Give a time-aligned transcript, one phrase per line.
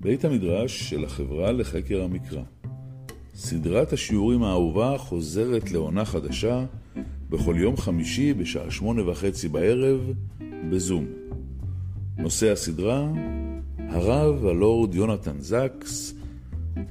[0.00, 2.42] בית המדרש של החברה לחקר המקרא.
[3.34, 6.64] סדרת השיעורים האהובה חוזרת לעונה חדשה
[7.30, 10.00] בכל יום חמישי בשעה שמונה וחצי בערב
[10.70, 11.06] בזום.
[12.18, 13.12] נושא הסדרה,
[13.78, 16.14] הרב הלורד יונתן זקס,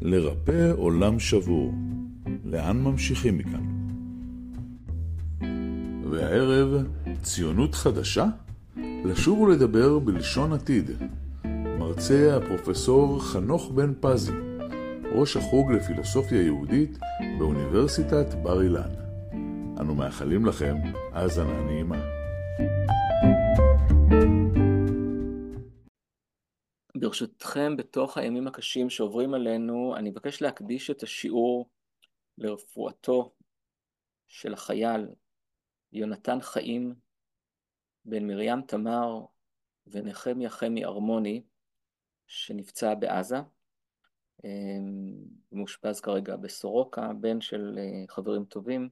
[0.02, 1.74] לרפא עולם שבור.
[2.46, 3.66] לאן ממשיכים מכאן?
[6.12, 6.84] והערב,
[7.22, 8.26] ציונות חדשה?
[9.06, 10.92] לשוב ולדבר בלשון עתיד.
[11.98, 14.32] מרצה הפרופסור חנוך בן פזי,
[15.16, 16.98] ראש החוג לפילוסופיה יהודית
[17.40, 18.92] באוניברסיטת בר אילן.
[19.80, 20.76] אנו מאחלים לכם
[21.14, 21.96] האזנה נעימה.
[26.98, 31.70] ברשותכם, בתוך הימים הקשים שעוברים עלינו, אני מבקש להקדיש את השיעור
[32.38, 33.34] לרפואתו
[34.28, 35.08] של החייל
[35.92, 36.96] יונתן חיים
[38.06, 39.26] בן מרים תמר
[39.88, 41.44] ונחמיה חמי ארמוני,
[42.28, 43.38] שנפצע בעזה,
[44.44, 45.16] אמ,
[45.52, 48.90] מאושפז כרגע בסורוקה, בן של אה, חברים טובים,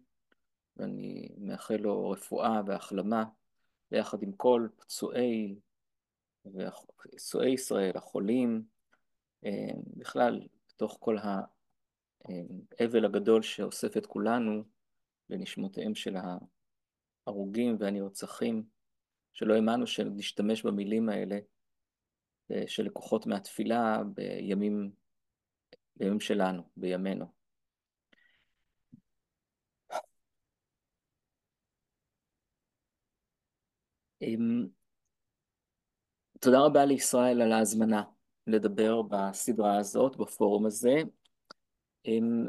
[0.77, 3.23] ואני מאחל לו רפואה והחלמה
[3.91, 5.55] ביחד עם כל פצועי,
[7.15, 8.63] פצועי ישראל, החולים,
[9.45, 11.17] אמ, בכלל, בתוך כל
[12.79, 14.63] האבל הגדול שאוסף את כולנו
[15.29, 16.15] לנשמותיהם של
[17.27, 18.63] ההרוגים והנרצחים,
[19.33, 21.39] שלא האמנו שנשתמש במילים האלה
[22.67, 24.91] שלקוחות מהתפילה בימים,
[25.95, 27.25] בימים שלנו, בימינו.
[34.21, 34.67] אמ,
[36.39, 38.03] תודה רבה לישראל על ההזמנה
[38.47, 40.95] לדבר בסדרה הזאת, בפורום הזה.
[42.05, 42.45] אמ,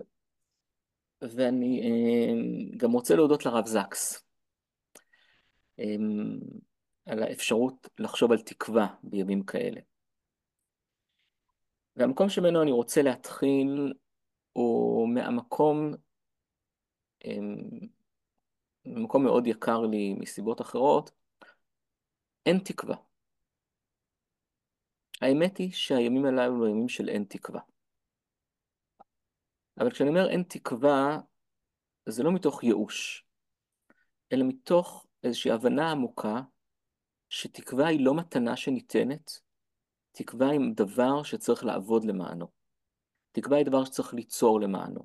[1.23, 4.23] ואני אמ, גם רוצה להודות לרב זקס
[7.07, 9.81] על האפשרות לחשוב על תקווה בימים כאלה.
[11.97, 13.93] והמקום שממנו אני רוצה להתחיל
[14.53, 15.95] הוא מהמקום,
[17.25, 17.89] אמ,
[18.85, 21.11] מקום מאוד יקר לי מסיבות אחרות,
[22.47, 22.97] אין תקווה.
[25.23, 27.61] האמת היא שהימים הללו הם ימים של אין תקווה.
[29.79, 31.19] אבל כשאני אומר אין תקווה,
[32.09, 33.27] זה לא מתוך ייאוש,
[34.33, 36.41] אלא מתוך איזושהי הבנה עמוקה
[37.29, 39.41] שתקווה היא לא מתנה שניתנת,
[40.13, 42.47] תקווה היא דבר שצריך לעבוד למענו.
[43.33, 45.01] תקווה היא דבר שצריך ליצור למענו.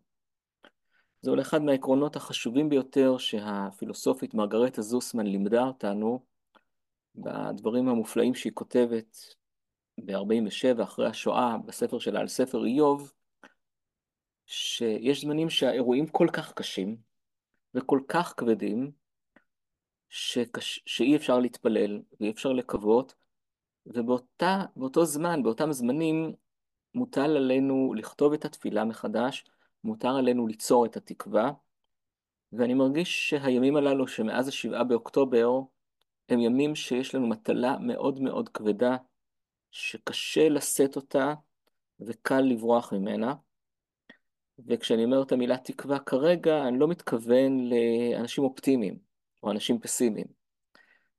[1.22, 6.26] זה אולי אחד מהעקרונות החשובים ביותר שהפילוסופית מרגרטה זוסמן לימדה אותנו
[7.16, 9.18] בדברים המופלאים שהיא כותבת
[10.06, 13.14] ב-47 אחרי השואה בספר שלה על ספר איוב,
[14.46, 16.98] שיש זמנים שהאירועים כל כך קשים
[17.76, 18.92] וכל כך כבדים,
[20.12, 20.84] שקש...
[20.86, 23.16] שאי אפשר להתפלל ואי אפשר לקוות,
[23.86, 26.34] ובאותו זמן, באותם זמנים,
[26.96, 29.46] מוטל עלינו לכתוב את התפילה מחדש,
[29.84, 31.52] מותר עלינו ליצור את התקווה,
[32.54, 35.50] ואני מרגיש שהימים הללו שמאז השבעה באוקטובר
[36.30, 38.98] הם ימים שיש לנו מטלה מאוד מאוד כבדה,
[39.72, 41.34] שקשה לשאת אותה
[42.00, 43.34] וקל לברוח ממנה.
[44.68, 49.11] וכשאני אומר את המילה תקווה כרגע, אני לא מתכוון לאנשים אופטימיים
[49.44, 50.28] או אנשים פסימיים.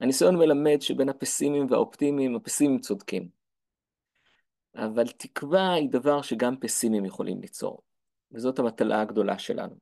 [0.00, 3.28] הניסיון מלמד שבין הפסימיים והאופטימיים, הפסימיים צודקים.
[4.76, 7.82] אבל תקווה היא דבר שגם פסימיים יכולים ליצור,
[8.32, 9.74] וזאת המטלה הגדולה שלנו.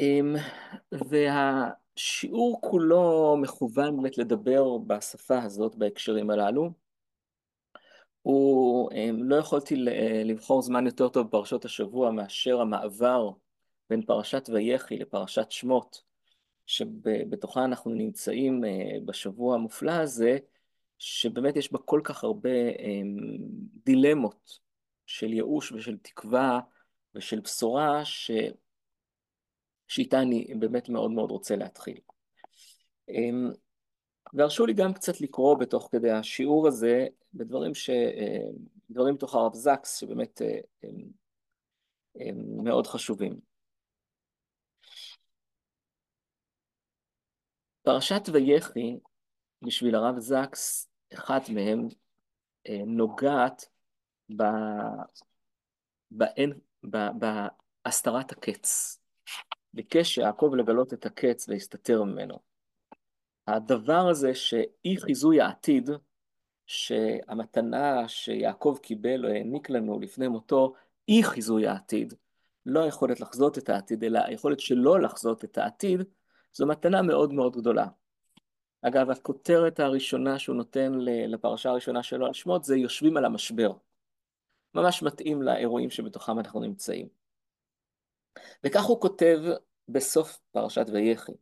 [0.00, 0.34] אמ,
[0.92, 6.70] והשיעור כולו מכוון באמת לדבר בשפה הזאת בהקשרים הללו.
[8.22, 9.76] הוא, אמ, לא יכולתי
[10.24, 13.30] לבחור זמן יותר טוב בפרשות השבוע מאשר המעבר
[13.90, 16.02] בין פרשת ויחי לפרשת שמות,
[16.68, 20.38] שבתוכה אנחנו נמצאים אה, בשבוע המופלא הזה,
[20.98, 23.16] שבאמת יש בה כל כך הרבה אמ,
[23.84, 24.58] דילמות
[25.06, 26.60] של ייאוש ושל תקווה
[27.14, 28.30] ושל בשורה, ש...
[29.88, 31.98] שאיתה אני באמת מאוד מאוד רוצה להתחיל.
[33.08, 33.50] אמ,
[34.32, 37.90] והרשו לי גם קצת לקרוא בתוך כדי השיעור הזה בדברים ש...
[37.90, 38.48] אה,
[38.90, 40.96] דברים מתוך הרב זקס שבאמת אה, הם,
[42.20, 43.47] הם מאוד חשובים.
[47.88, 48.98] פרשת ויחי,
[49.62, 51.88] בשביל הרב זקס, אחת מהם
[52.68, 53.68] אה, נוגעת
[54.36, 54.42] ב...
[56.10, 56.52] באין,
[56.90, 56.96] ב...
[57.18, 58.98] בהסתרת הקץ.
[59.74, 62.38] ביקש יעקב לגלות את הקץ והסתתר ממנו.
[63.46, 65.90] הדבר הזה שאי חיזוי העתיד,
[66.66, 70.74] שהמתנה שיעקב קיבל או העניק לנו לפני מותו,
[71.08, 72.14] אי חיזוי העתיד,
[72.66, 76.02] לא היכולת לחזות את העתיד, אלא היכולת שלא לחזות את העתיד,
[76.52, 77.86] זו מתנה מאוד מאוד גדולה.
[78.82, 80.92] אגב, הכותרת הראשונה שהוא נותן
[81.28, 83.72] לפרשה הראשונה שלו על שמות זה יושבים על המשבר.
[84.74, 87.08] ממש מתאים לאירועים שבתוכם אנחנו נמצאים.
[88.64, 89.38] וכך הוא כותב
[89.88, 91.32] בסוף פרשת ויחי.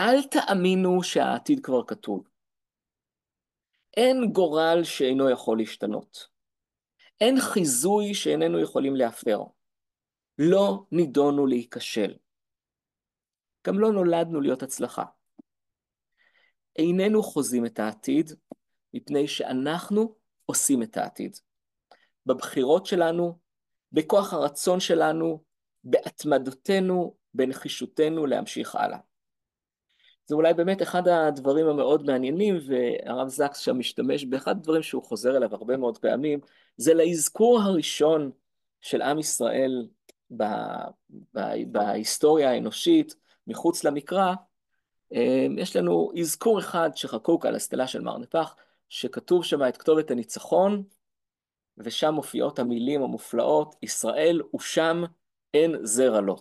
[0.00, 2.28] אל תאמינו שהעתיד כבר כתוב.
[3.96, 6.28] אין גורל שאינו יכול להשתנות.
[7.20, 9.38] אין חיזוי שאיננו יכולים להפר.
[10.38, 12.14] לא נידונו להיכשל.
[13.66, 15.04] גם לא נולדנו להיות הצלחה.
[16.76, 18.32] איננו חוזים את העתיד,
[18.94, 20.14] מפני שאנחנו
[20.46, 21.36] עושים את העתיד.
[22.26, 23.38] בבחירות שלנו,
[23.92, 25.42] בכוח הרצון שלנו,
[25.84, 28.98] בהתמדותנו, בנחישותנו להמשיך הלאה.
[30.26, 35.36] זה אולי באמת אחד הדברים המאוד מעניינים, והרב זקס שם משתמש באחד הדברים שהוא חוזר
[35.36, 36.40] אליו הרבה מאוד פעמים,
[36.76, 38.30] זה לאזכור הראשון
[38.80, 39.88] של עם ישראל
[40.36, 40.44] ב,
[41.34, 41.40] ב,
[41.72, 43.14] בהיסטוריה האנושית,
[43.46, 44.34] מחוץ למקרא,
[45.12, 48.56] אמ, יש לנו אזכור אחד שחקוק על הסטלה של מר נפח,
[48.88, 50.82] שכתוב שם את כתובת הניצחון,
[51.78, 55.02] ושם מופיעות המילים המופלאות, ישראל ושם
[55.54, 56.36] אין זרע לו.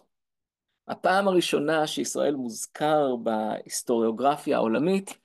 [0.88, 5.18] הפעם הראשונה שישראל מוזכר בהיסטוריוגרפיה העולמית,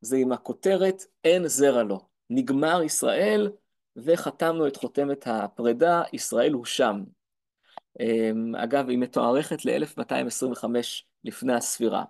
[0.00, 2.00] זה עם הכותרת אין זרע לו.
[2.30, 3.50] נגמר ישראל,
[3.96, 7.04] וחתמנו את חותמת הפרידה, ישראל הוא שם.
[8.00, 10.64] אמ, אגב, היא מתוארכת ל-1225
[11.24, 12.04] לפני הספירה.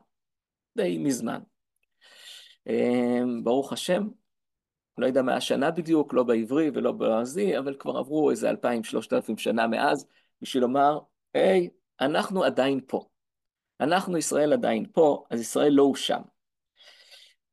[0.76, 1.40] די מזמן.
[2.66, 4.08] אמ, ברוך השם,
[4.98, 9.12] לא יודע מה השנה בדיוק, לא בעברי ולא בלועזי, אבל כבר עברו איזה אלפיים, שלושת
[9.12, 10.06] אלפים שנה מאז,
[10.42, 10.98] בשביל לומר,
[11.34, 11.68] היי,
[12.00, 13.08] אנחנו עדיין פה.
[13.80, 16.20] אנחנו, ישראל עדיין פה, אז ישראל לא הוא שם.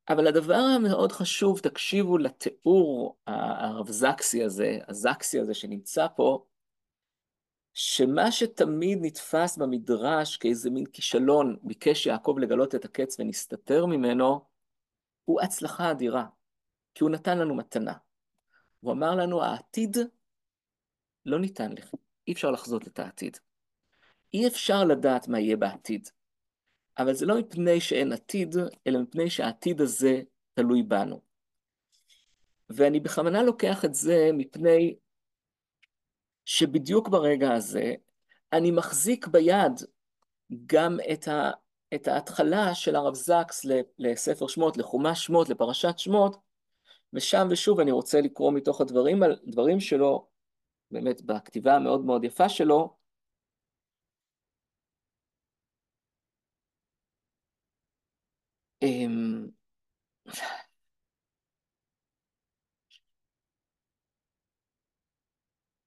[0.09, 6.45] אבל הדבר המאוד חשוב, תקשיבו לתיאור הרב זקסי הזה, הזקסי הזה שנמצא פה,
[7.77, 14.45] שמה שתמיד נתפס במדרש כאיזה מין כישלון, ביקש יעקב לגלות את הקץ ונסתתר ממנו,
[15.25, 16.25] הוא הצלחה אדירה,
[16.93, 17.93] כי הוא נתן לנו מתנה.
[18.79, 19.97] הוא אמר לנו, העתיד
[21.25, 21.93] לא ניתן לך,
[22.27, 23.37] אי אפשר לחזות את העתיד.
[24.33, 26.09] אי אפשר לדעת מה יהיה בעתיד.
[26.97, 28.55] אבל זה לא מפני שאין עתיד,
[28.87, 30.21] אלא מפני שהעתיד הזה
[30.53, 31.21] תלוי בנו.
[32.69, 34.95] ואני בכוונה לוקח את זה מפני
[36.45, 37.93] שבדיוק ברגע הזה
[38.53, 39.71] אני מחזיק ביד
[40.65, 41.51] גם את, ה,
[41.93, 43.65] את ההתחלה של הרב זקס
[43.99, 46.37] לספר שמות, לחומש שמות, לפרשת שמות,
[47.13, 50.27] ושם ושוב אני רוצה לקרוא מתוך הדברים, הדברים שלו,
[50.91, 52.97] באמת בכתיבה המאוד מאוד יפה שלו,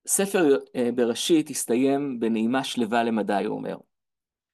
[0.08, 3.76] ספר אה, בראשית הסתיים בנעימה שלווה למדי, הוא אומר.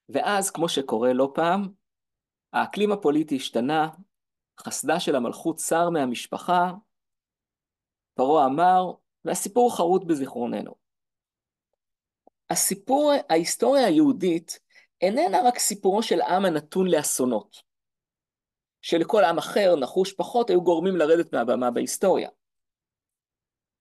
[0.09, 1.69] ואז, כמו שקורה לא פעם,
[2.53, 3.89] האקלים הפוליטי השתנה,
[4.61, 6.73] חסדה של המלכות שר מהמשפחה,
[8.15, 8.93] פרעה אמר,
[9.25, 10.75] והסיפור חרוט בזיכרוננו.
[12.51, 14.61] הסיפור, ההיסטוריה היהודית
[15.01, 17.63] איננה רק סיפורו של עם הנתון לאסונות,
[18.83, 22.29] שלכל עם אחר, נחוש פחות, היו גורמים לרדת מהבמה בהיסטוריה.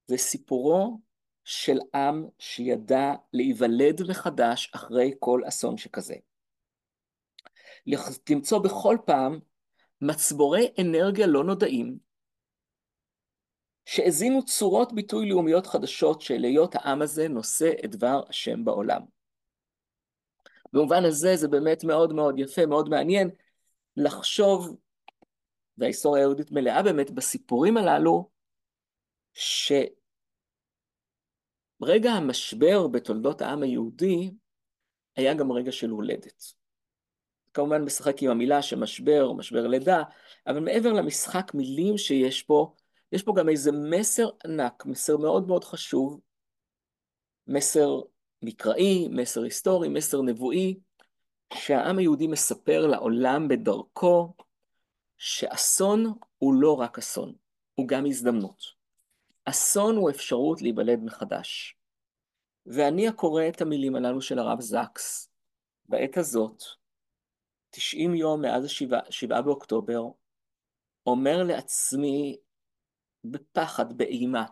[0.07, 0.99] זה סיפורו
[1.43, 6.15] של עם שידע להיוולד מחדש אחרי כל אסון שכזה.
[8.23, 9.39] תמצוא בכל פעם
[10.01, 11.97] מצבורי אנרגיה לא נודעים,
[13.85, 19.01] שהזינו צורות ביטוי לאומיות חדשות של היות העם הזה נושא את דבר השם בעולם.
[20.73, 23.29] במובן הזה זה באמת מאוד מאוד יפה, מאוד מעניין
[23.97, 24.77] לחשוב,
[25.77, 28.29] וההיסטוריה היהודית מלאה באמת בסיפורים הללו,
[29.33, 29.71] ש...
[31.83, 34.31] רגע המשבר בתולדות העם היהודי
[35.15, 36.43] היה גם רגע של הולדת.
[37.53, 40.03] כמובן משחק עם המילה שמשבר, משבר לידה,
[40.47, 42.73] אבל מעבר למשחק מילים שיש פה,
[43.11, 46.19] יש פה גם איזה מסר ענק, מסר מאוד מאוד חשוב,
[47.47, 47.99] מסר
[48.41, 50.79] מקראי, מסר היסטורי, מסר נבואי,
[51.53, 54.33] שהעם היהודי מספר לעולם בדרכו
[55.17, 57.33] שאסון הוא לא רק אסון,
[57.75, 58.82] הוא גם הזדמנות.
[59.45, 61.77] אסון הוא אפשרות להיוולד מחדש.
[62.65, 65.29] ואני הקורא את המילים הללו של הרב זקס,
[65.85, 66.63] בעת הזאת,
[67.69, 68.65] 90 יום מאז
[69.07, 70.01] השבעה באוקטובר,
[71.05, 72.37] אומר לעצמי
[73.23, 74.45] בפחד, באימה,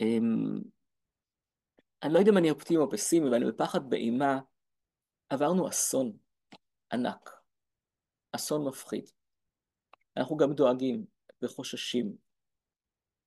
[0.00, 0.60] אמ,
[2.02, 4.38] אני לא יודע אם אני אופטימי או פסימי, ואני בפחד, באימה,
[5.28, 6.16] עברנו אסון
[6.92, 7.30] ענק,
[8.32, 9.10] אסון מפחיד.
[10.16, 11.06] אנחנו גם דואגים
[11.42, 12.16] וחוששים,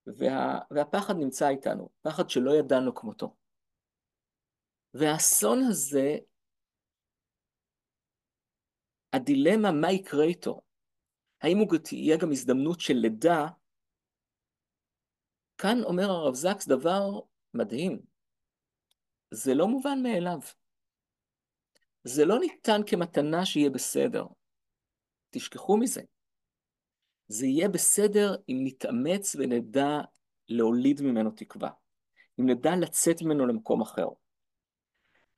[0.08, 3.36] וה, והפחד נמצא איתנו, פחד שלא ידענו כמותו.
[4.93, 6.17] והאסון הזה
[9.13, 10.62] הדילמה מה יקרה איתו,
[11.41, 13.48] האם הוא תהיה גם הזדמנות של לידה,
[15.58, 17.20] כאן אומר הרב זקס דבר
[17.53, 18.01] מדהים.
[19.31, 20.39] זה לא מובן מאליו.
[22.03, 24.25] זה לא ניתן כמתנה שיהיה בסדר.
[25.29, 26.01] תשכחו מזה.
[27.32, 30.02] זה יהיה בסדר אם נתאמץ ונדע
[30.50, 31.70] להוליד ממנו תקווה.
[32.40, 34.08] אם נדע לצאת ממנו למקום אחר.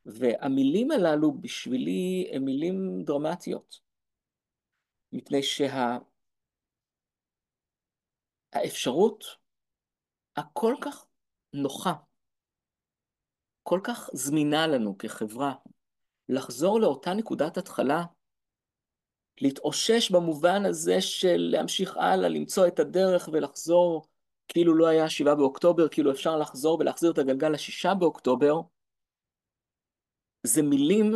[0.06, 3.80] והמילים הללו בשבילי הן מילים דרמטיות.
[5.12, 5.40] מפני
[8.54, 9.36] שהאפשרות שה...
[10.36, 11.06] הכל כך
[11.54, 11.94] נוחה,
[13.64, 15.54] כל כך זמינה לנו כחברה,
[16.30, 18.04] לחזור לאותה נקודת התחלה,
[19.42, 24.08] להתאושש במובן הזה של להמשיך הלאה, למצוא את הדרך ולחזור
[24.48, 28.62] כאילו לא היה שבעה באוקטובר, כאילו אפשר לחזור ולהחזיר את הגלגל לשישה באוקטובר,
[30.44, 31.14] זה מילים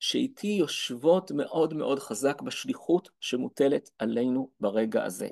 [0.00, 5.28] שאיתי יושבות מאוד מאוד חזק בשליחות שמוטלת עלינו ברגע הזה.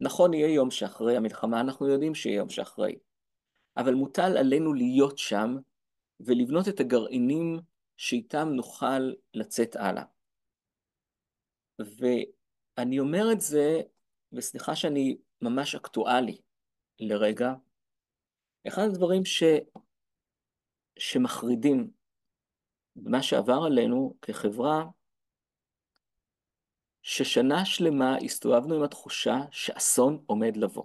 [0.00, 2.98] נכון, יהיה יום שאחרי המלחמה, אנחנו יודעים שיהיה יום שאחרי,
[3.76, 5.56] אבל מוטל עלינו להיות שם
[6.20, 7.60] ולבנות את הגרעינים
[7.96, 10.02] שאיתם נוכל לצאת הלאה.
[11.78, 13.80] ואני אומר את זה,
[14.32, 16.38] וסליחה שאני ממש אקטואלי
[16.98, 17.52] לרגע,
[18.68, 19.42] אחד הדברים ש...
[20.98, 21.90] שמחרידים
[22.96, 24.84] במה שעבר עלינו כחברה,
[27.02, 30.84] ששנה שלמה הסתובבנו עם התחושה שאסון עומד לבוא.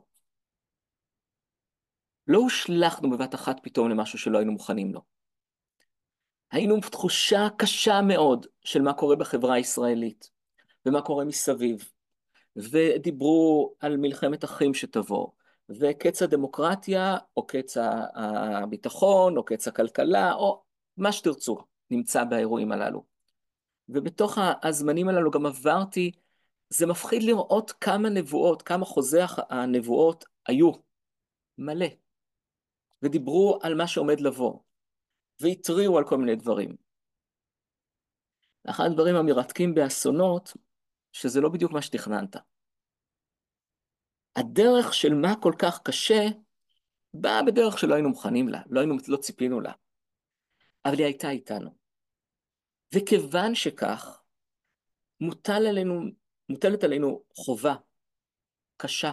[2.28, 5.02] לא הושלכנו בבת אחת פתאום למשהו שלא היינו מוכנים לו.
[6.52, 10.32] היינו בתחושה קשה מאוד של מה קורה בחברה הישראלית,
[10.86, 11.90] ומה קורה מסביב,
[12.56, 15.28] ודיברו על מלחמת אחים שתבוא,
[15.70, 17.78] וקץ הדמוקרטיה, או קץ
[18.16, 20.64] הביטחון, או קץ הכלכלה, או
[20.98, 21.58] מה שתרצו,
[21.90, 23.04] נמצא באירועים הללו.
[23.90, 26.12] ובתוך הזמנים הללו גם עברתי,
[26.70, 29.20] זה מפחיד לראות כמה נבואות, כמה חוזי
[29.50, 30.72] הנבואות היו.
[31.58, 31.86] מלא.
[33.02, 34.60] ודיברו על מה שעומד לבוא,
[35.40, 36.76] והתריעו על כל מיני דברים.
[38.66, 40.54] אחד הדברים המרתקים באסונות,
[41.12, 42.36] שזה לא בדיוק מה שתכננת.
[44.36, 46.26] הדרך של מה כל כך קשה,
[47.14, 49.72] באה בדרך שלא היינו מוכנים לה, לא, היינו, לא ציפינו לה.
[50.86, 51.76] אבל היא הייתה איתנו.
[52.96, 54.22] וכיוון שכך,
[55.20, 56.02] מוטל עלינו,
[56.50, 57.76] מוטלת עלינו חובה
[58.78, 59.12] קשה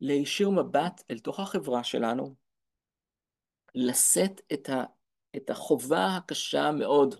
[0.00, 2.34] להישיר מבט אל תוך החברה שלנו,
[3.74, 4.84] לשאת את, ה,
[5.36, 7.14] את החובה הקשה מאוד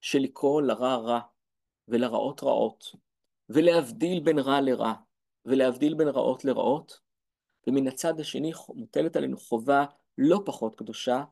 [0.00, 1.20] של לקרוא לרע רע
[1.88, 2.94] ולרעות רעות,
[3.48, 4.92] ולהבדיל בין רע לרע,
[5.44, 7.00] ולהבדיל בין רעות לרעות,
[7.66, 9.84] ומן הצד השני מוטלת עלינו חובה
[10.18, 11.24] לא פחות קדושה,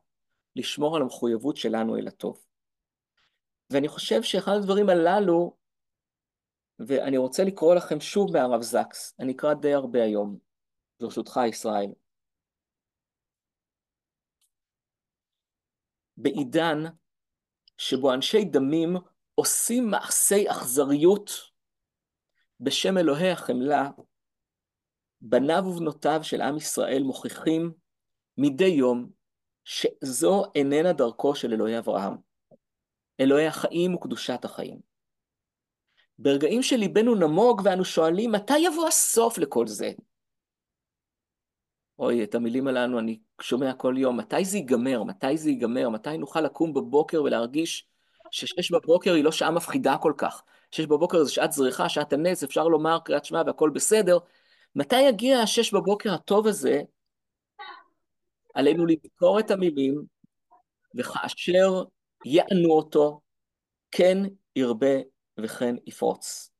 [0.56, 2.44] לשמור על המחויבות שלנו אל הטוב.
[3.70, 5.56] ואני חושב שאחד הדברים הללו,
[6.78, 10.38] ואני רוצה לקרוא לכם שוב מהרב זקס, אני אקרא די הרבה היום,
[11.00, 11.92] ברשותך ישראל.
[16.16, 16.78] בעידן
[17.76, 18.96] שבו אנשי דמים
[19.34, 21.30] עושים מעשי אכזריות
[22.60, 23.90] בשם אלוהי החמלה,
[25.20, 27.72] בניו ובנותיו של עם ישראל מוכיחים
[28.36, 29.10] מדי יום
[29.64, 32.16] שזו איננה דרכו של אלוהי אברהם.
[33.20, 34.80] אלוהי החיים וקדושת החיים.
[36.18, 39.92] ברגעים שליבנו נמוג ואנו שואלים, מתי יבוא הסוף לכל זה?
[41.98, 45.02] אוי, את המילים הללו אני שומע כל יום, מתי זה ייגמר?
[45.02, 45.88] מתי זה ייגמר?
[45.88, 47.88] מתי נוכל לקום בבוקר ולהרגיש
[48.32, 50.42] ששש בבוקר היא לא שעה מפחידה כל כך?
[50.70, 54.18] שש בבוקר זה שעת זריחה, שעת הנס, אפשר לומר קריאת שמע והכל בסדר.
[54.74, 56.80] מתי יגיע השש בבוקר הטוב הזה?
[58.54, 60.02] עלינו לזכור את המילים,
[60.98, 61.84] וכאשר
[62.24, 63.20] יענו אותו,
[63.90, 64.18] כן
[64.56, 64.96] ירבה
[65.40, 66.50] וכן יפרוץ.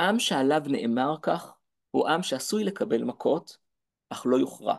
[0.00, 1.52] עם שעליו נאמר כך,
[1.90, 3.56] הוא עם שעשוי לקבל מכות,
[4.10, 4.76] אך לא יוכרע.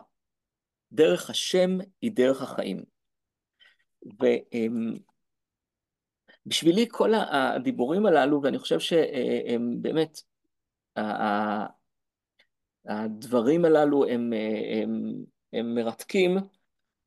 [0.92, 1.70] דרך השם
[2.00, 2.82] היא דרך החיים.
[6.48, 10.20] ובשבילי כל הדיבורים הללו, ואני חושב שהם באמת,
[12.86, 14.32] הדברים הללו הם,
[14.82, 15.14] הם,
[15.52, 16.36] הם מרתקים,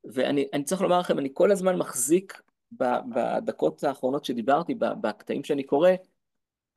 [0.04, 5.90] ואני צריך לומר לכם, אני כל הזמן מחזיק בדקות האחרונות שדיברתי, בקטעים שאני קורא,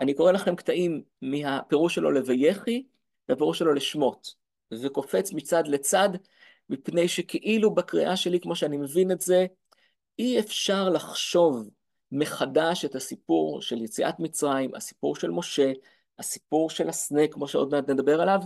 [0.01, 2.85] אני קורא לכם קטעים מהפירוש שלו ל"ויחי"
[3.29, 4.35] והפירוש שלו לשמות,
[4.83, 6.09] וקופץ מצד לצד,
[6.71, 9.47] מפני שכאילו בקריאה שלי, כמו שאני מבין את זה,
[10.19, 11.71] אי אפשר לחשוב
[12.13, 15.73] מחדש את הסיפור של יציאת מצרים, הסיפור של משה,
[16.19, 18.39] הסיפור של הסנה, כמו שעוד מעט נדבר עליו,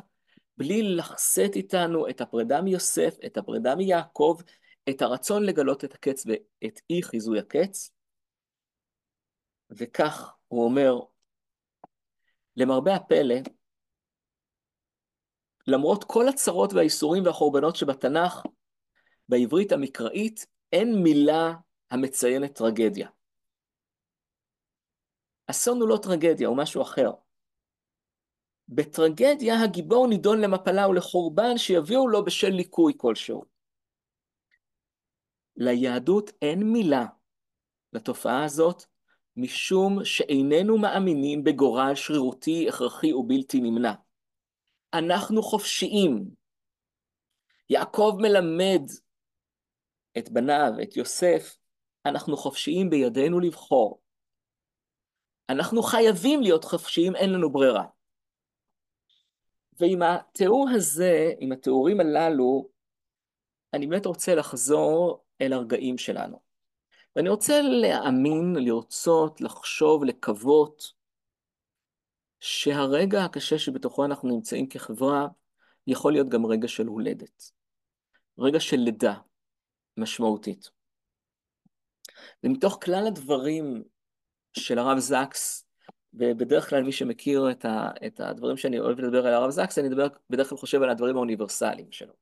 [0.57, 4.41] בלי לחסט איתנו את הפרידה מיוסף, את הפרידה מיעקב,
[4.89, 7.91] את הרצון לגלות את הקץ ואת אי חיזוי הקץ,
[9.71, 11.01] וכך הוא אומר,
[12.57, 13.35] למרבה הפלא,
[15.67, 18.43] למרות כל הצרות והאיסורים והחורבנות שבתנ"ך,
[19.29, 21.53] בעברית המקראית אין מילה
[21.91, 23.09] המציינת טרגדיה.
[25.51, 27.11] אסון הוא לא טרגדיה, הוא משהו אחר.
[28.69, 33.45] בטרגדיה הגיבור נידון למפלה ולחורבן שיביאו לו בשל ליקוי כלשהו.
[35.57, 37.07] ליהדות אין מילה
[37.93, 38.83] לתופעה הזאת,
[39.37, 43.93] משום שאיננו מאמינים בגורל שרירותי, הכרחי ובלתי נמנע.
[44.95, 46.31] אנחנו חופשיים.
[47.71, 48.83] יעקב מלמד
[50.19, 51.57] את בניו, את יוסף,
[52.07, 54.01] אנחנו חופשיים בידינו לבחור.
[55.49, 57.85] אנחנו חייבים להיות חופשיים, אין לנו ברירה.
[59.81, 62.69] ועם התיאור הזה, עם התיאורים הללו,
[63.75, 66.41] אני באמת רוצה לחזור אל הרגעים שלנו.
[67.17, 70.93] ואני רוצה להאמין, לרצות, לחשוב, לקוות,
[72.41, 75.29] שהרגע הקשה שבתוכו אנחנו נמצאים כחברה,
[75.87, 77.53] יכול להיות גם רגע של הולדת.
[78.39, 79.15] רגע של לידה
[79.97, 80.71] משמעותית.
[82.45, 83.83] ומתוך כלל הדברים
[84.59, 85.65] של הרב זקס,
[86.15, 89.89] ובדרך כלל מי שמכיר את, ה, את הדברים שאני אוהב לדבר על הרב זקס, אני
[89.89, 92.13] מדבר, בדרך כלל חושב על הדברים האוניברסליים שלו.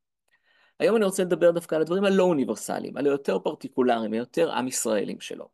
[0.79, 5.21] היום אני רוצה לדבר דווקא על הדברים הלא אוניברסליים, על היותר פרטיקולריים, היותר עם ישראלים
[5.21, 5.49] שלו.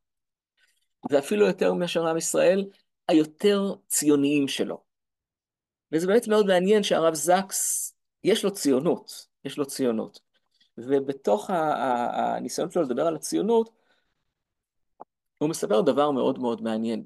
[1.10, 2.64] ואפילו יותר מאשר עם ישראל,
[3.08, 4.82] היותר ציוניים שלו.
[5.92, 10.20] וזה באמת מאוד מעניין שהרב זקס, יש לו ציונות, יש לו ציונות.
[10.78, 13.70] ובתוך הניסיון שלו לדבר על הציונות,
[15.42, 17.04] הוא מספר דבר מאוד מאוד מעניין.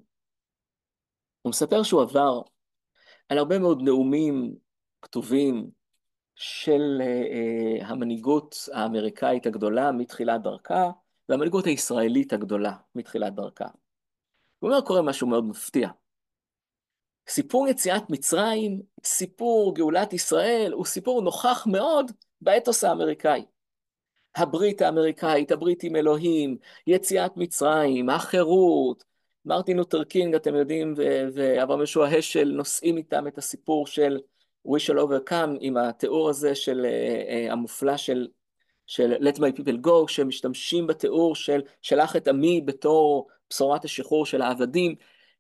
[1.43, 2.41] הוא מספר שהוא עבר
[3.29, 4.57] על הרבה מאוד נאומים
[5.03, 5.71] כתובים
[6.35, 10.91] של uh, המנהיגות האמריקאית הגדולה מתחילת דרכה,
[11.29, 13.69] והמנהיגות הישראלית הגדולה מתחילת דרכה.
[14.59, 15.89] הוא אומר, קורה משהו מאוד מפתיע.
[17.29, 23.45] סיפור יציאת מצרים, סיפור גאולת ישראל, הוא סיפור נוכח מאוד באתוס האמריקאי.
[24.37, 29.05] הברית האמריקאית, הברית עם אלוהים, יציאת מצרים, החירות,
[29.45, 30.95] מרטין לותר קינג, אתם יודעים,
[31.35, 34.19] ואברהם ישוע השל נושאים איתם את הסיפור של
[34.69, 38.29] We shall overcome עם התיאור הזה של uh, uh, המופלא של,
[38.87, 44.43] של Let my people go, שמשתמשים בתיאור של שלח את עמי בתור בשורת השחרור של
[44.43, 44.95] העבדים.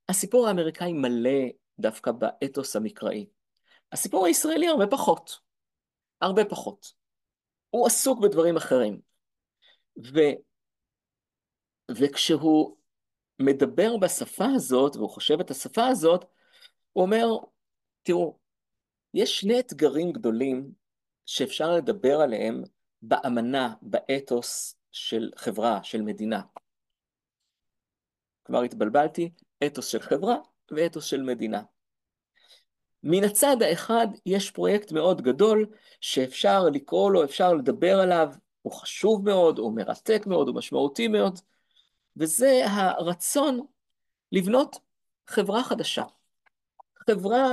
[0.08, 1.40] הסיפור האמריקאי מלא
[1.78, 3.26] דווקא באתוס המקראי.
[3.92, 5.38] הסיפור הישראלי הרבה פחות,
[6.20, 6.95] הרבה פחות.
[7.76, 9.00] הוא עסוק בדברים אחרים.
[10.14, 10.18] ו,
[11.90, 12.76] וכשהוא
[13.38, 16.24] מדבר בשפה הזאת, והוא חושב את השפה הזאת,
[16.92, 17.26] הוא אומר,
[18.02, 18.38] תראו,
[19.14, 20.72] יש שני אתגרים גדולים
[21.26, 22.62] שאפשר לדבר עליהם
[23.02, 26.42] באמנה, באתוס של חברה, של מדינה.
[28.44, 29.30] כבר התבלבלתי,
[29.66, 30.36] אתוס של חברה
[30.70, 31.62] ואתוס של מדינה.
[33.08, 35.66] מן הצד האחד יש פרויקט מאוד גדול
[36.00, 38.28] שאפשר לקרוא לו, אפשר לדבר עליו,
[38.62, 41.40] הוא חשוב מאוד, הוא מרתק מאוד, הוא משמעותי מאוד,
[42.16, 43.66] וזה הרצון
[44.32, 44.76] לבנות
[45.26, 46.04] חברה חדשה.
[47.08, 47.48] חברה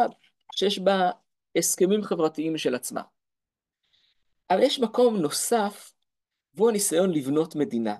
[0.55, 1.11] שיש בה
[1.57, 3.01] הסכמים חברתיים של עצמה.
[4.49, 5.93] אבל יש מקום נוסף,
[6.53, 7.95] והוא הניסיון לבנות מדינה.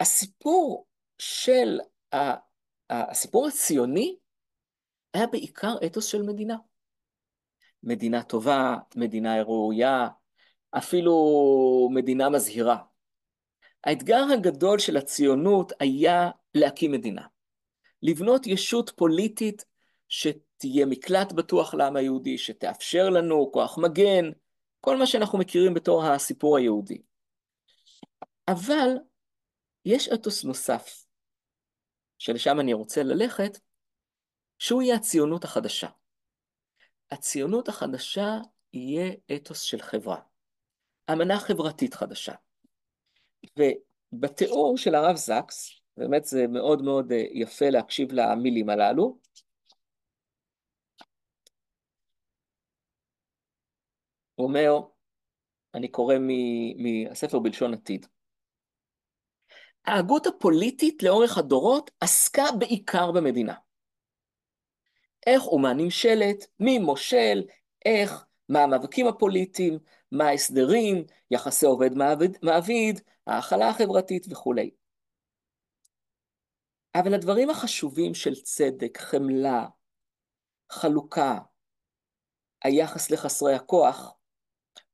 [0.00, 0.86] הסיפור
[1.18, 1.78] של,
[2.90, 4.16] הסיפור הציוני
[5.16, 6.56] היה בעיקר אתוס של מדינה.
[7.82, 10.08] מדינה טובה, מדינה ראויה,
[10.70, 11.14] אפילו
[11.94, 12.78] מדינה מזהירה.
[13.84, 17.26] האתגר הגדול של הציונות היה להקים מדינה.
[18.02, 19.64] לבנות ישות פוליטית
[20.08, 24.30] שתהיה מקלט בטוח לעם היהודי, שתאפשר לנו כוח מגן,
[24.80, 27.02] כל מה שאנחנו מכירים בתור הסיפור היהודי.
[28.48, 28.88] אבל
[29.84, 31.06] יש אתוס נוסף,
[32.18, 33.58] שלשם אני רוצה ללכת,
[34.58, 35.88] שהוא יהיה הציונות החדשה.
[37.10, 38.30] הציונות החדשה
[38.72, 40.20] יהיה אתוס של חברה,
[41.12, 42.34] אמנה חברתית חדשה.
[43.58, 49.18] ובתיאור של הרב זקס, באמת זה מאוד מאוד אה, יפה להקשיב למילים הללו,
[54.34, 54.70] הוא אומר,
[55.74, 56.14] אני קורא
[56.76, 58.06] מהספר בלשון עתיד,
[59.86, 63.54] ההגות הפוליטית לאורך הדורות עסקה בעיקר במדינה.
[65.26, 67.42] איך אומה נמשלת, מי מושל,
[67.84, 69.78] איך, מה המאבקים הפוליטיים,
[70.12, 74.70] מה ההסדרים, יחסי עובד מעביד, מעביד ההכלה החברתית וכולי.
[76.94, 79.66] אבל הדברים החשובים של צדק, חמלה,
[80.72, 81.38] חלוקה,
[82.64, 84.14] היחס לחסרי הכוח,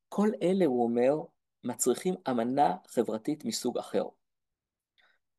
[0.09, 1.15] כל אלה, הוא אומר,
[1.65, 4.05] מצריכים אמנה חברתית מסוג אחר.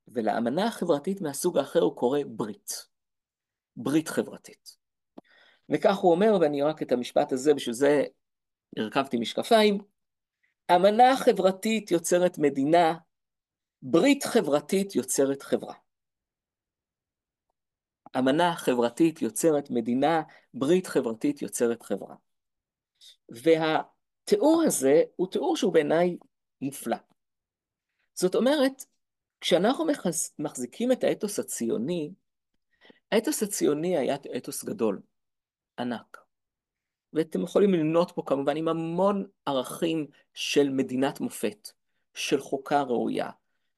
[0.07, 2.87] ולאמנה החברתית מהסוג האחר הוא קורא ברית.
[3.75, 4.82] ברית חברתית.
[5.69, 8.03] וכך הוא אומר, ואני רק את המשפט הזה, בשביל זה
[8.77, 9.77] הרכבתי משקפיים,
[10.75, 12.93] אמנה חברתית יוצרת מדינה,
[13.81, 15.73] ברית חברתית יוצרת חברה.
[18.17, 20.21] אמנה חברתית יוצרת מדינה,
[20.53, 22.15] ברית חברתית יוצרת חברה.
[23.29, 26.17] והתיאור הזה הוא תיאור שהוא בעיניי
[26.61, 26.97] מופלא.
[28.13, 28.85] זאת אומרת,
[29.41, 29.85] כשאנחנו
[30.39, 32.13] מחזיקים את האתוס הציוני,
[33.11, 35.01] האתוס הציוני היה אתוס גדול,
[35.79, 36.17] ענק.
[37.13, 41.69] ואתם יכולים למנות פה כמובן עם המון ערכים של מדינת מופת,
[42.13, 43.29] של חוקה ראויה,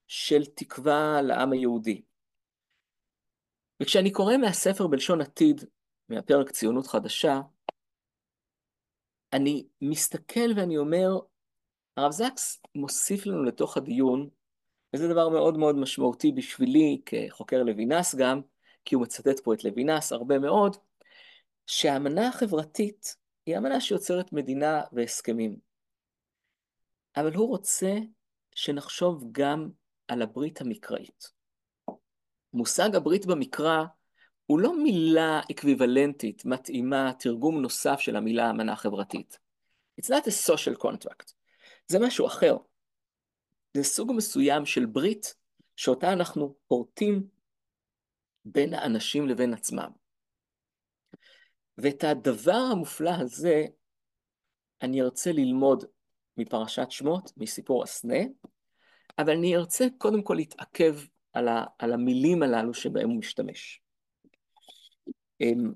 [0.06, 2.02] של תקווה לעם היהודי.
[3.82, 5.64] וכשאני קורא מהספר בלשון עתיד,
[6.08, 7.40] מהפרק ציונות חדשה,
[9.32, 11.18] אני מסתכל ואני אומר,
[11.96, 14.28] הרב זקס מוסיף לנו לתוך הדיון,
[14.94, 18.40] וזה דבר מאוד מאוד משמעותי בשבילי כחוקר לוינס גם,
[18.84, 20.76] כי הוא מצטט פה את לוינס הרבה מאוד,
[21.66, 25.58] שהאמנה החברתית היא אמנה שיוצרת מדינה והסכמים.
[27.16, 27.92] אבל הוא רוצה
[28.54, 29.68] שנחשוב גם
[30.08, 31.32] על הברית המקראית.
[32.52, 33.84] מושג הברית במקרא
[34.46, 39.38] הוא לא מילה אקוויוולנטית, מתאימה, תרגום נוסף של המילה אמנה חברתית.
[40.00, 41.32] It's not a social contract.
[41.86, 42.56] זה משהו אחר.
[43.76, 45.34] זה סוג מסוים של ברית
[45.76, 47.28] שאותה אנחנו פורטים
[48.44, 50.05] בין האנשים לבין עצמם.
[51.78, 53.64] ואת הדבר המופלא הזה
[54.82, 55.84] אני ארצה ללמוד
[56.36, 58.18] מפרשת שמות, מסיפור הסנה,
[59.18, 60.96] אבל אני ארצה קודם כל להתעכב
[61.32, 63.80] על, ה, על המילים הללו שבהם הוא משתמש.
[65.40, 65.72] אמ,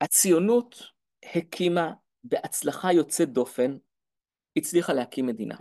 [0.00, 0.97] הציונות
[1.34, 1.92] הקימה
[2.24, 3.76] בהצלחה יוצאת דופן,
[4.56, 5.56] הצליחה להקים מדינה.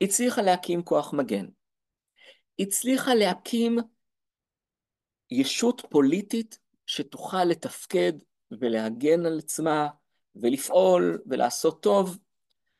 [0.00, 1.46] הצליחה להקים כוח מגן.
[2.58, 3.78] הצליחה להקים
[5.30, 8.12] ישות פוליטית שתוכל לתפקד
[8.50, 9.88] ולהגן על עצמה
[10.36, 12.18] ולפעול ולעשות טוב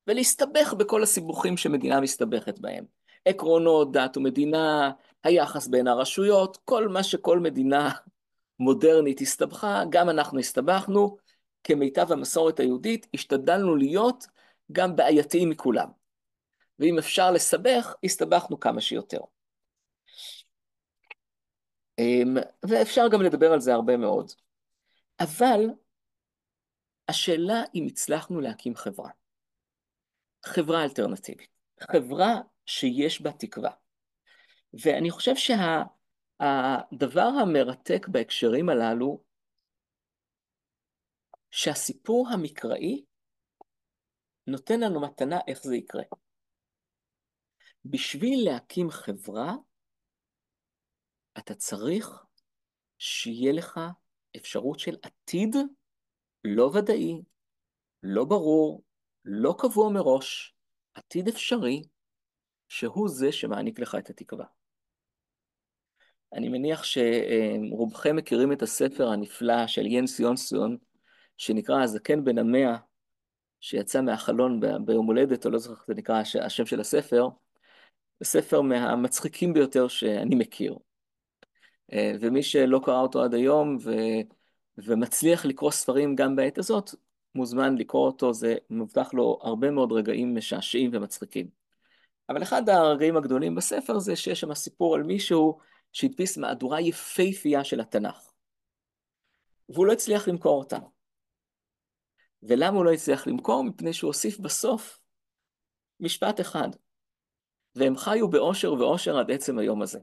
[0.06, 2.84] ולהסתבך בכל הסיבוכים שמדינה מסתבכת בהם.
[3.24, 4.90] עקרונות, דת ומדינה,
[5.24, 7.90] היחס בין הרשויות, כל מה שכל מדינה
[8.58, 11.16] מודרנית הסתבכה, גם אנחנו הסתבכנו,
[11.64, 14.26] כמיטב המסורת היהודית, השתדלנו להיות
[14.72, 15.88] גם בעייתיים מכולם.
[16.78, 19.20] ואם אפשר לסבך, הסתבכנו כמה שיותר.
[21.98, 22.36] אמ,
[22.68, 24.30] ואפשר גם לדבר על זה הרבה מאוד.
[25.20, 25.60] אבל
[27.08, 29.10] השאלה אם הצלחנו להקים חברה.
[30.44, 31.48] חברה אלטרנטיבית.
[31.80, 33.70] חברה שיש בה תקווה.
[34.84, 35.70] ואני חושב שהדבר
[37.30, 39.22] שה, המרתק בהקשרים הללו,
[41.52, 43.04] שהסיפור המקראי
[44.46, 46.02] נותן לנו מתנה איך זה יקרה.
[47.84, 49.54] בשביל להקים חברה,
[51.38, 52.24] אתה צריך
[52.98, 53.80] שיהיה לך
[54.36, 55.56] אפשרות של עתיד
[56.44, 57.22] לא ודאי,
[58.02, 58.82] לא ברור,
[59.24, 60.54] לא קבוע מראש,
[60.94, 61.82] עתיד אפשרי,
[62.68, 64.46] שהוא זה שמעניק לך את התקווה.
[66.32, 70.78] אני מניח שרובכם מכירים את הספר הנפלא של ינס יונסון,
[71.36, 72.76] שנקרא הזקן בן המאה,
[73.60, 77.28] שיצא מהחלון ביום הולדת, או לא זוכר איך זה נקרא השם של הספר,
[78.22, 80.76] ספר מהמצחיקים ביותר שאני מכיר.
[81.92, 83.90] אה, ומי שלא קרא אותו עד היום ו...
[84.78, 86.90] ומצליח לקרוא ספרים גם בעת הזאת,
[87.34, 91.48] מוזמן לקרוא אותו, זה מובטח לו הרבה מאוד רגעים משעשעים ומצחיקים.
[92.28, 95.58] אבל אחד הרגעים הגדולים בספר זה שיש שם סיפור על מישהו
[95.92, 98.32] שהדפיס מהדורה יפהפייה של התנ"ך.
[99.68, 100.78] והוא לא הצליח למכור אותה.
[102.42, 103.64] ולמה הוא לא הצליח למכור?
[103.64, 105.00] מפני שהוא הוסיף בסוף
[106.00, 106.68] משפט אחד.
[107.74, 109.98] והם חיו באושר ואושר עד עצם היום הזה.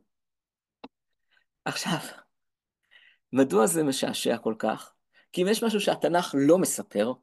[1.66, 2.00] עכשיו,
[3.34, 4.94] מדוע זה משעשע כל כך?
[5.32, 7.14] כי אם יש משהו שהתנ"ך לא מספר,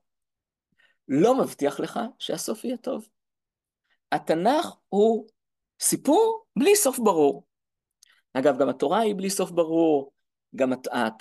[1.09, 3.09] לא מבטיח לך שהסוף יהיה טוב.
[4.13, 5.29] התנ"ך הוא
[5.81, 7.47] סיפור בלי סוף ברור.
[8.33, 10.13] אגב, גם התורה היא בלי סוף ברור,
[10.57, 10.73] גם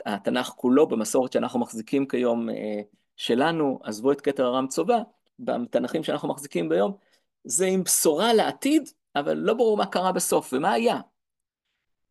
[0.05, 2.81] התנ"ך כולו במסורת שאנחנו מחזיקים כיום אה,
[3.17, 4.97] שלנו, עזבו את כתר הרם צובה,
[5.39, 6.97] בתנ"כים שאנחנו מחזיקים ביום,
[7.43, 10.99] זה עם בשורה לעתיד, אבל לא ברור מה קרה בסוף ומה היה.